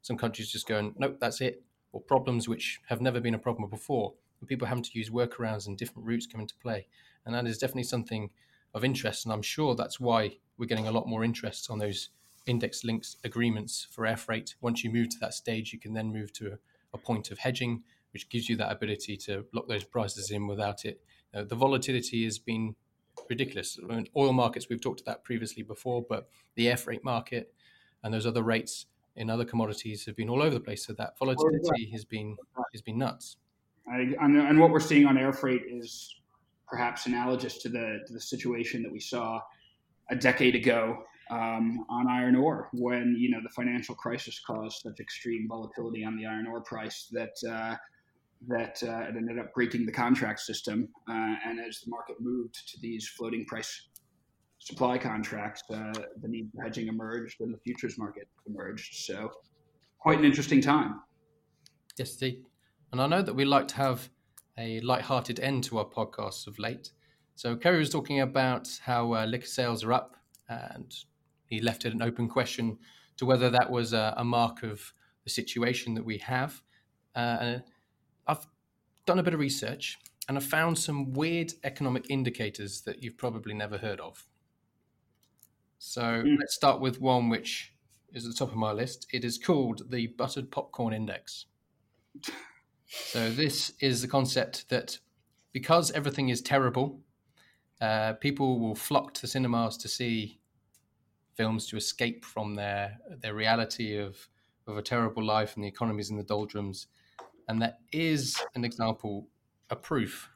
some 0.02 0.18
countries 0.18 0.52
just 0.52 0.68
going, 0.68 0.94
nope, 0.98 1.18
that's 1.20 1.40
it, 1.40 1.64
or 1.92 2.02
problems 2.02 2.48
which 2.48 2.80
have 2.88 3.02
never 3.02 3.20
been 3.20 3.34
a 3.34 3.40
problem 3.40 3.70
before. 3.70 4.14
And 4.40 4.48
people 4.48 4.68
having 4.68 4.84
to 4.84 4.98
use 4.98 5.10
workarounds 5.10 5.68
and 5.68 5.78
different 5.78 6.08
routes 6.08 6.28
come 6.28 6.42
into 6.42 6.56
play. 6.62 6.88
And 7.26 7.34
that 7.34 7.48
is 7.48 7.58
definitely 7.58 7.84
something 7.84 8.30
of 8.74 8.84
interest. 8.84 9.26
And 9.26 9.34
I'm 9.34 9.42
sure 9.42 9.76
that's 9.76 10.00
why 10.00 10.38
we're 10.58 10.68
getting 10.68 10.88
a 10.88 10.92
lot 10.92 11.08
more 11.08 11.24
interest 11.24 11.70
on 11.70 11.80
those 11.80 12.10
index 12.46 12.84
links 12.84 13.18
agreements 13.24 13.88
for 13.90 14.06
air 14.06 14.18
freight. 14.18 14.56
Once 14.62 14.84
you 14.84 14.92
move 14.92 15.10
to 15.10 15.20
that 15.20 15.34
stage, 15.34 15.74
you 15.74 15.80
can 15.80 15.94
then 15.94 16.14
move 16.14 16.32
to 16.34 16.54
a, 16.54 16.58
a 16.94 16.98
point 16.98 17.32
of 17.32 17.40
hedging, 17.40 17.84
which 18.14 18.30
gives 18.30 18.48
you 18.48 18.56
that 18.56 18.72
ability 18.72 19.18
to 19.18 19.46
lock 19.54 19.68
those 19.68 19.84
prices 19.84 20.32
in 20.32 20.48
without 20.48 20.86
it 20.86 21.02
the 21.44 21.56
volatility 21.56 22.24
has 22.26 22.40
been 22.40 22.76
ridiculous. 23.30 23.78
I 23.84 23.96
mean, 23.96 24.08
oil 24.16 24.34
markets, 24.34 24.68
we've 24.70 24.82
talked 24.82 25.02
about 25.02 25.18
that 25.18 25.24
previously 25.24 25.64
before, 25.64 26.06
but 26.08 26.30
the 26.56 26.70
air 26.70 26.78
freight 26.78 27.04
market 27.04 27.54
and 28.04 28.14
those 28.14 28.26
other 28.26 28.44
rates 28.44 28.86
in 29.18 29.30
other 29.30 29.46
commodities 29.46 30.06
have 30.06 30.16
been 30.16 30.30
all 30.30 30.42
over 30.42 30.54
the 30.54 30.60
place. 30.60 30.86
So 30.86 30.94
that 30.94 31.18
volatility 31.18 31.90
has 31.92 32.06
been 32.06 32.38
has 32.74 32.82
been 32.82 32.98
nuts. 32.98 33.38
I, 33.90 34.14
and 34.22 34.60
what 34.60 34.72
we're 34.72 34.80
seeing 34.80 35.06
on 35.06 35.18
air 35.18 35.34
freight 35.34 35.64
is 35.70 36.14
perhaps 36.68 37.06
analogous 37.06 37.58
to 37.60 37.70
the 37.70 38.00
to 38.06 38.14
the 38.14 38.22
situation 38.22 38.84
that 38.84 38.92
we 38.92 39.00
saw 39.00 39.42
a 40.10 40.16
decade 40.16 40.56
ago 40.56 41.04
um, 41.30 41.86
on 41.90 42.08
iron 42.08 42.36
ore 42.36 42.70
when 42.74 43.16
you 43.18 43.30
know 43.30 43.40
the 43.42 43.50
financial 43.50 43.96
crisis 43.96 44.40
caused 44.40 44.82
such 44.84 45.00
extreme 45.00 45.48
volatility 45.48 46.04
on 46.04 46.16
the 46.18 46.26
iron 46.26 46.48
ore 46.48 46.62
price 46.62 47.08
that 47.12 47.36
uh, 47.50 47.76
that 48.48 48.82
uh, 48.84 49.10
it 49.10 49.16
ended 49.16 49.40
up 49.40 49.54
breaking 49.54 49.86
the 49.86 49.92
contract 49.92 50.40
system. 50.40 50.88
Uh, 51.10 51.36
and 51.46 51.60
as 51.60 51.82
the 51.82 51.90
market 51.90 52.18
moved 52.20 52.56
to 52.70 52.80
these 52.82 53.08
floating 53.08 53.46
price 53.46 53.88
supply 54.60 54.98
contracts, 54.98 55.64
uh, 55.70 55.94
the 56.22 56.28
need 56.28 56.50
for 56.54 56.64
hedging 56.64 56.88
emerged 56.88 57.42
and 57.42 57.54
the 57.54 57.58
futures 57.60 57.98
market 57.98 58.28
emerged. 58.48 58.96
So, 58.96 59.32
quite 60.00 60.20
an 60.20 60.26
interesting 60.26 60.62
time. 60.62 61.02
Yes, 61.98 62.14
indeed. 62.14 62.46
And 62.92 63.02
I 63.02 63.08
know 63.08 63.22
that 63.22 63.34
we 63.34 63.46
like 63.46 63.68
to 63.70 63.76
have 63.76 64.10
a 64.58 64.80
light-hearted 64.82 65.40
end 65.40 65.64
to 65.66 65.78
our 65.78 65.86
podcasts 65.86 66.48
of 66.48 66.58
late. 66.58 66.92
So 67.36 67.56
Kerry 67.56 67.80
was 67.80 67.90
talking 67.90 68.22
about 68.22 68.68
how 68.82 69.14
uh, 69.14 69.26
liquor 69.26 69.46
sales 69.46 69.84
are 69.84 69.94
up, 69.94 70.16
and 70.50 70.94
he 71.46 71.62
left 71.62 71.86
it 71.86 71.94
an 71.94 72.02
open 72.02 72.28
question 72.28 72.78
to 73.18 73.26
whether 73.26 73.50
that 73.50 73.70
was 73.70 73.94
a, 73.94 74.14
a 74.18 74.24
mark 74.24 74.64
of 74.64 74.94
the 75.24 75.30
situation 75.30 75.94
that 75.96 76.06
we 76.06 76.18
have. 76.20 76.62
Uh, 77.16 77.58
I've 78.28 78.46
done 79.06 79.20
a 79.20 79.24
bit 79.24 79.34
of 79.34 79.40
research 79.40 79.98
and 80.28 80.38
I've 80.38 80.46
found 80.46 80.78
some 80.78 81.14
weird 81.14 81.54
economic 81.64 82.06
indicators 82.10 82.82
that 82.82 83.02
you've 83.02 83.18
probably 83.18 83.54
never 83.54 83.78
heard 83.78 84.00
of. 84.00 84.26
So 85.80 86.02
mm. 86.02 86.38
let's 86.40 86.56
start 86.56 86.80
with 86.82 87.02
one 87.02 87.30
which 87.30 87.74
is 88.14 88.26
at 88.26 88.32
the 88.32 88.38
top 88.38 88.50
of 88.50 88.56
my 88.56 88.72
list. 88.72 89.08
It 89.12 89.24
is 89.24 89.38
called 89.38 89.92
the 89.92 90.08
Buttered 90.08 90.52
Popcorn 90.52 90.94
Index. 90.94 91.46
So 92.86 93.30
this 93.30 93.74
is 93.80 94.02
the 94.02 94.08
concept 94.08 94.70
that 94.70 95.00
because 95.52 95.92
everything 95.92 96.30
is 96.30 96.42
terrible, 96.42 97.02
uh, 97.82 98.14
people 98.14 98.60
will 98.60 98.76
flock 98.76 99.14
to 99.16 99.22
the 99.22 99.28
cinemas 99.28 99.78
to 99.78 99.88
see 99.88 100.40
films 101.36 101.68
to 101.68 101.78
escape 101.78 102.26
from 102.26 102.56
their 102.56 102.98
their 103.20 103.36
reality 103.36 103.98
of 103.98 104.28
of 104.66 104.78
a 104.78 104.82
terrible 104.82 105.24
life 105.24 105.56
and 105.56 105.64
the 105.64 105.68
economies 105.68 106.10
in 106.10 106.18
the 106.18 106.24
doldrums 106.24 106.88
and 107.48 107.62
that 107.62 107.80
is 107.92 108.42
an 108.56 108.66
example, 108.66 109.28
a 109.70 109.76
proof 109.76 110.30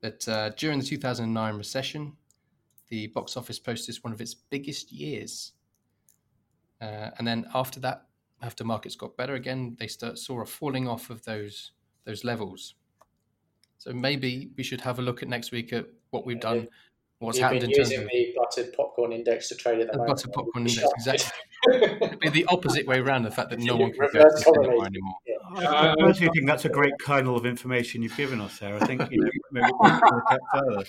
that 0.00 0.28
uh, 0.28 0.50
during 0.50 0.80
the 0.80 0.84
2009 0.84 1.56
recession, 1.56 2.16
the 2.90 3.06
box 3.08 3.36
office 3.36 3.58
posted 3.58 3.96
one 4.02 4.12
of 4.12 4.20
its 4.20 4.34
biggest 4.34 4.92
years. 4.92 5.52
Uh, 6.80 7.10
and 7.18 7.26
then 7.26 7.46
after 7.54 7.80
that, 7.80 8.06
after 8.42 8.64
markets 8.64 8.96
got 8.96 9.16
better 9.16 9.34
again, 9.34 9.76
they 9.78 9.86
start, 9.86 10.18
saw 10.18 10.40
a 10.40 10.46
falling 10.46 10.88
off 10.88 11.10
of 11.10 11.24
those 11.24 11.72
those 12.04 12.24
levels. 12.24 12.74
So 13.78 13.92
maybe 13.92 14.50
we 14.56 14.62
should 14.62 14.80
have 14.82 14.98
a 14.98 15.02
look 15.02 15.22
at 15.22 15.28
next 15.28 15.52
week 15.52 15.72
at 15.72 15.86
what 16.10 16.26
we've 16.26 16.40
done 16.40 16.68
what's 17.20 17.38
You've 17.38 17.44
happened 17.44 17.60
been 17.60 17.70
in 17.70 17.76
terms 17.76 17.90
using 17.90 18.04
of 18.04 18.10
the 18.10 18.34
buttered 18.36 18.72
popcorn 18.72 19.12
index 19.12 19.48
to 19.48 19.54
trade 19.54 19.80
at 19.80 19.86
the, 19.86 19.92
the 19.92 19.98
moment. 19.98 20.16
buttered 20.16 20.32
popcorn 20.32 20.66
index. 20.66 20.88
Exactly. 20.96 21.32
It'd 22.00 22.20
be 22.20 22.30
the 22.30 22.46
opposite 22.46 22.86
way 22.86 23.00
around. 23.00 23.24
The 23.24 23.30
fact 23.30 23.50
that 23.50 23.58
no 23.58 23.76
one 23.76 23.92
can 23.92 24.00
go 24.00 24.08
to 24.08 24.18
Reverse 24.18 24.32
the 24.32 24.40
cinema 24.40 24.64
correlation. 24.64 24.94
anymore. 24.94 25.92
I 25.92 25.94
personally 25.98 26.32
think 26.34 26.46
that's 26.46 26.64
a 26.64 26.70
great 26.70 26.94
kernel 26.98 27.36
of 27.36 27.44
information 27.44 28.02
you've 28.02 28.16
given 28.16 28.40
us 28.40 28.58
there. 28.58 28.74
I 28.76 28.86
think 28.86 29.02
you 29.10 29.20
know, 29.20 29.30
maybe 29.52 29.66
we 29.78 29.90
can 29.90 30.00
look 30.00 30.24
at 30.30 30.40
further. 30.54 30.84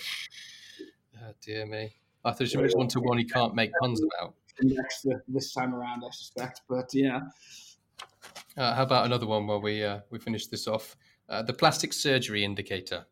Oh, 1.22 1.32
dear 1.40 1.66
me. 1.66 1.94
I 2.24 2.32
thought 2.32 2.52
you 2.52 2.60
moved 2.60 2.74
on 2.74 2.88
to 2.88 3.00
one 3.00 3.18
you 3.18 3.26
can't 3.26 3.54
make 3.54 3.72
puns 3.78 4.02
about. 4.02 4.34
Next 4.60 5.06
uh, 5.06 5.18
this 5.28 5.52
time 5.52 5.74
around, 5.74 6.04
I 6.04 6.10
suspect. 6.10 6.62
But 6.68 6.92
yeah, 6.94 7.20
Uh, 8.56 8.74
how 8.74 8.82
about 8.82 9.06
another 9.06 9.26
one 9.26 9.46
while 9.46 9.60
we 9.60 9.82
uh, 9.82 10.00
we 10.10 10.18
finish 10.18 10.46
this 10.46 10.66
off? 10.66 10.96
Uh, 11.28 11.42
the 11.42 11.52
plastic 11.52 11.92
surgery 11.92 12.44
indicator. 12.44 13.06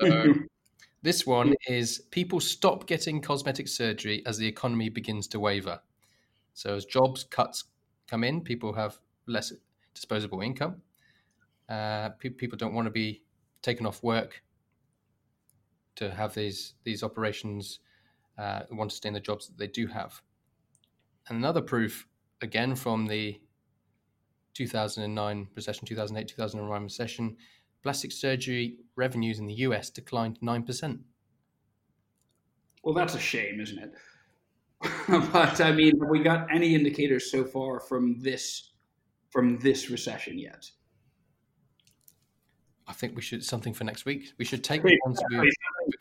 So, 0.00 0.34
this 1.02 1.26
one 1.26 1.54
is 1.68 2.00
people 2.10 2.40
stop 2.40 2.86
getting 2.86 3.20
cosmetic 3.20 3.68
surgery 3.68 4.24
as 4.26 4.38
the 4.38 4.46
economy 4.46 4.88
begins 4.88 5.28
to 5.28 5.40
waver. 5.40 5.82
So 6.54 6.76
as 6.76 6.86
jobs 6.86 7.24
cuts 7.24 7.64
come 8.08 8.24
in, 8.24 8.42
people 8.42 8.74
have 8.74 9.00
less 9.26 9.52
disposable 9.94 10.42
income. 10.42 10.82
Uh, 11.68 12.10
pe- 12.10 12.30
people 12.30 12.58
don't 12.58 12.74
want 12.74 12.86
to 12.86 12.90
be 12.92 13.24
taken 13.62 13.86
off 13.86 14.02
work 14.02 14.42
to 15.96 16.10
have 16.10 16.34
these 16.34 16.74
these 16.84 17.02
operations. 17.02 17.80
Uh, 18.38 18.62
want 18.70 18.90
to 18.90 18.96
stay 18.96 19.08
in 19.08 19.14
the 19.14 19.20
jobs 19.20 19.46
that 19.46 19.58
they 19.58 19.66
do 19.66 19.86
have. 19.86 20.22
And 21.28 21.36
another 21.38 21.60
proof, 21.60 22.08
again 22.40 22.74
from 22.74 23.06
the 23.06 23.40
2009 24.54 25.48
recession, 25.54 25.86
2008, 25.86 26.28
2009 26.28 26.82
recession, 26.82 27.36
plastic 27.82 28.12
surgery 28.12 28.78
revenues 28.96 29.38
in 29.38 29.46
the 29.46 29.54
US 29.54 29.90
declined 29.90 30.38
9%. 30.40 30.98
well, 32.82 32.94
that's 32.94 33.14
a 33.14 33.18
shame, 33.18 33.60
isn't 33.60 33.78
it? 33.78 33.92
but 35.32 35.60
I 35.60 35.72
mean, 35.72 35.98
have 36.00 36.08
we 36.08 36.22
got 36.22 36.52
any 36.52 36.74
indicators 36.74 37.30
so 37.30 37.44
far 37.44 37.80
from 37.80 38.18
this 38.20 38.72
from 39.30 39.58
this 39.58 39.88
recession 39.88 40.38
yet? 40.38 40.68
I 42.88 42.92
think 42.92 43.14
we 43.14 43.22
should 43.22 43.44
something 43.44 43.72
for 43.72 43.84
next 43.84 44.04
week. 44.04 44.32
We 44.38 44.44
should 44.44 44.64
take 44.64 44.82
Great. 44.82 44.98
the 45.04 45.10
ones 45.10 45.20
we've 45.30 45.52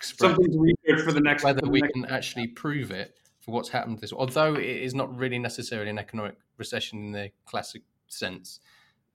Something 0.01 0.51
to 0.51 0.59
research 0.59 1.05
for 1.05 1.11
the 1.11 1.21
next. 1.21 1.43
whether 1.43 1.61
the 1.61 1.69
we 1.69 1.79
next- 1.81 1.93
can 1.93 2.05
actually 2.05 2.47
prove 2.47 2.91
it 2.91 3.15
for 3.39 3.51
what's 3.51 3.69
happened 3.69 3.99
this. 3.99 4.11
Although 4.13 4.55
it 4.55 4.65
is 4.65 4.93
not 4.95 5.15
really 5.15 5.39
necessarily 5.39 5.89
an 5.89 5.99
economic 5.99 6.35
recession 6.57 6.99
in 6.99 7.11
the 7.11 7.31
classic 7.45 7.83
sense, 8.07 8.59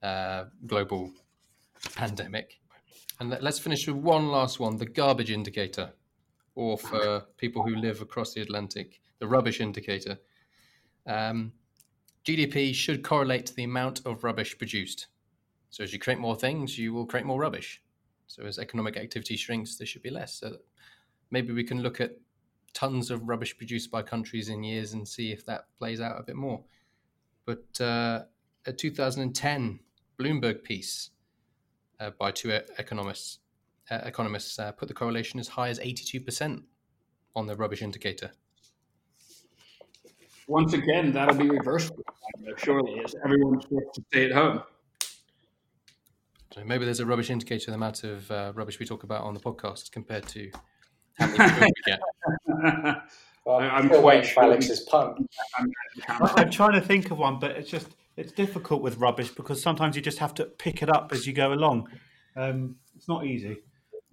uh, 0.03 0.45
global 0.67 1.13
pandemic. 1.95 2.61
And 3.19 3.31
let, 3.31 3.43
let's 3.43 3.59
finish 3.59 3.87
with 3.87 3.97
one 3.97 4.29
last 4.29 4.61
one: 4.61 4.77
the 4.77 4.87
garbage 4.87 5.31
indicator. 5.31 5.93
or 6.55 6.79
for 6.79 7.21
people 7.37 7.63
who 7.63 7.77
live 7.77 8.01
across 8.01 8.33
the 8.33 8.41
Atlantic, 8.41 8.99
the 9.19 9.27
rubbish 9.27 9.61
indicator. 9.61 10.19
Um, 11.07 11.53
GDP 12.25 12.75
should 12.75 13.03
correlate 13.03 13.45
to 13.47 13.55
the 13.55 13.65
amount 13.65 14.01
of 14.07 14.25
rubbish 14.25 14.57
produced. 14.57 15.07
So 15.71 15.85
as 15.85 15.93
you 15.93 15.99
create 15.99 16.19
more 16.19 16.37
things, 16.37 16.79
you 16.79 16.93
will 16.93 17.07
create 17.07 17.27
more 17.27 17.41
rubbish. 17.41 17.83
So 18.27 18.45
as 18.45 18.59
economic 18.59 18.97
activity 18.97 19.37
shrinks, 19.37 19.77
there 19.77 19.87
should 19.87 20.03
be 20.03 20.11
less. 20.11 20.35
So 20.35 20.57
maybe 21.31 21.53
we 21.53 21.65
can 21.65 21.83
look 21.83 22.01
at 22.01 22.17
tons 22.73 23.11
of 23.11 23.29
rubbish 23.29 23.57
produced 23.57 23.91
by 23.91 24.03
countries 24.03 24.49
in 24.49 24.63
years 24.63 24.93
and 24.93 25.07
see 25.07 25.33
if 25.33 25.47
that 25.47 25.67
plays 25.79 26.01
out 26.01 26.21
a 26.21 26.23
bit 26.23 26.37
more. 26.37 26.63
But 27.45 27.81
uh, 27.81 28.25
a 28.67 28.73
2010 28.73 29.81
Bloomberg 30.19 30.63
piece 30.63 31.11
uh, 32.01 32.11
by 32.19 32.31
two 32.31 32.51
economists 32.51 33.39
uh, 33.91 34.01
economists 34.05 34.59
uh, 34.59 34.73
put 34.73 34.89
the 34.89 34.95
correlation 34.95 35.39
as 35.39 35.49
high 35.49 35.69
as 35.69 35.79
82% 35.79 36.63
on 37.35 37.47
the 37.47 37.55
rubbish 37.55 37.83
indicator. 37.83 38.33
Once 40.49 40.73
again, 40.73 41.13
that'll 41.13 41.37
be 41.37 41.49
reversed, 41.49 41.93
surely, 42.57 43.01
as 43.05 43.15
everyone's 43.25 43.65
forced 43.65 43.95
to 43.95 44.03
stay 44.09 44.27
at 44.27 44.33
home. 44.33 44.63
So 46.57 46.65
maybe 46.65 46.87
there's 46.87 47.01
a 47.01 47.07
rubbish 47.07 47.29
indicator 47.29 47.71
the 47.71 47.75
amount 47.75 48.03
of 48.03 48.31
uh, 48.31 48.53
rubbish 48.55 48.79
we 48.79 48.87
talk 48.87 49.03
about 49.03 49.25
on 49.25 49.35
the 49.35 49.41
podcast 49.41 49.93
compared 49.93 50.27
to 50.29 50.51
how 51.19 51.27
many 51.27 51.67
we 51.67 51.73
get. 51.85 52.01
well, 53.45 53.59
I'm 53.59 53.91
quite 53.91 54.25
sure 54.25 54.45
Alex's 54.45 54.81
pun. 54.81 55.27
I'm 56.09 56.51
trying 56.51 56.73
to 56.73 56.81
think 56.81 57.11
of 57.11 57.19
one, 57.19 57.39
but 57.39 57.51
it's 57.51 57.69
just 57.69 57.89
it's 58.17 58.33
difficult 58.33 58.81
with 58.81 58.97
rubbish 58.97 59.29
because 59.29 59.61
sometimes 59.61 59.97
you 59.97 60.03
just 60.03 60.19
have 60.19 60.33
to 60.37 60.47
pick 60.47 60.83
it 60.83 60.89
up 60.89 61.13
as 61.13 61.27
you 61.27 61.35
go 61.35 61.53
along. 61.53 61.89
Um, 62.37 62.77
it's 62.97 63.07
not 63.07 63.27
easy. 63.27 63.59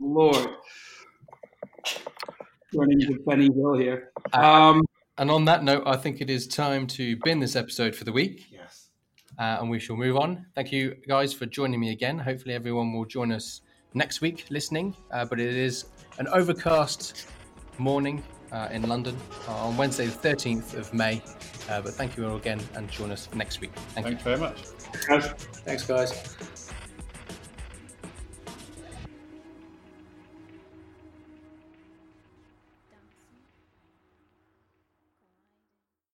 Lord, 0.01 0.49
running 2.75 3.01
into 3.01 3.19
Benny 3.25 3.47
Hill 3.53 3.77
here. 3.77 4.11
Um, 4.33 4.83
and 5.17 5.31
on 5.31 5.45
that 5.45 5.63
note, 5.63 5.83
I 5.85 5.95
think 5.95 6.19
it 6.19 6.29
is 6.29 6.45
time 6.45 6.87
to 6.87 7.15
bin 7.23 7.39
this 7.39 7.55
episode 7.55 7.95
for 7.95 8.03
the 8.03 8.11
week. 8.11 8.47
Yes. 8.51 8.82
Uh, 9.39 9.57
and 9.59 9.69
we 9.69 9.79
shall 9.79 9.95
move 9.95 10.17
on. 10.17 10.45
Thank 10.55 10.71
you 10.71 10.95
guys 11.07 11.33
for 11.33 11.45
joining 11.45 11.79
me 11.79 11.91
again. 11.91 12.17
Hopefully, 12.17 12.53
everyone 12.53 12.93
will 12.93 13.05
join 13.05 13.31
us 13.31 13.61
next 13.93 14.21
week 14.21 14.45
listening. 14.49 14.95
Uh, 15.11 15.25
but 15.25 15.39
it 15.39 15.55
is 15.55 15.85
an 16.19 16.27
overcast 16.27 17.27
morning 17.77 18.23
uh, 18.51 18.69
in 18.71 18.87
London 18.87 19.17
on 19.47 19.75
Wednesday, 19.77 20.05
the 20.05 20.29
13th 20.29 20.75
of 20.75 20.93
May. 20.93 21.21
Uh, 21.69 21.81
but 21.81 21.93
thank 21.93 22.15
you 22.15 22.27
all 22.27 22.37
again 22.37 22.61
and 22.75 22.89
join 22.89 23.11
us 23.11 23.29
next 23.33 23.61
week. 23.61 23.71
Thank 23.73 24.07
Thanks 24.07 24.25
you. 24.25 24.35
very 24.35 24.39
much. 24.39 24.57
Thanks, 25.65 25.85
guys. 25.85 26.37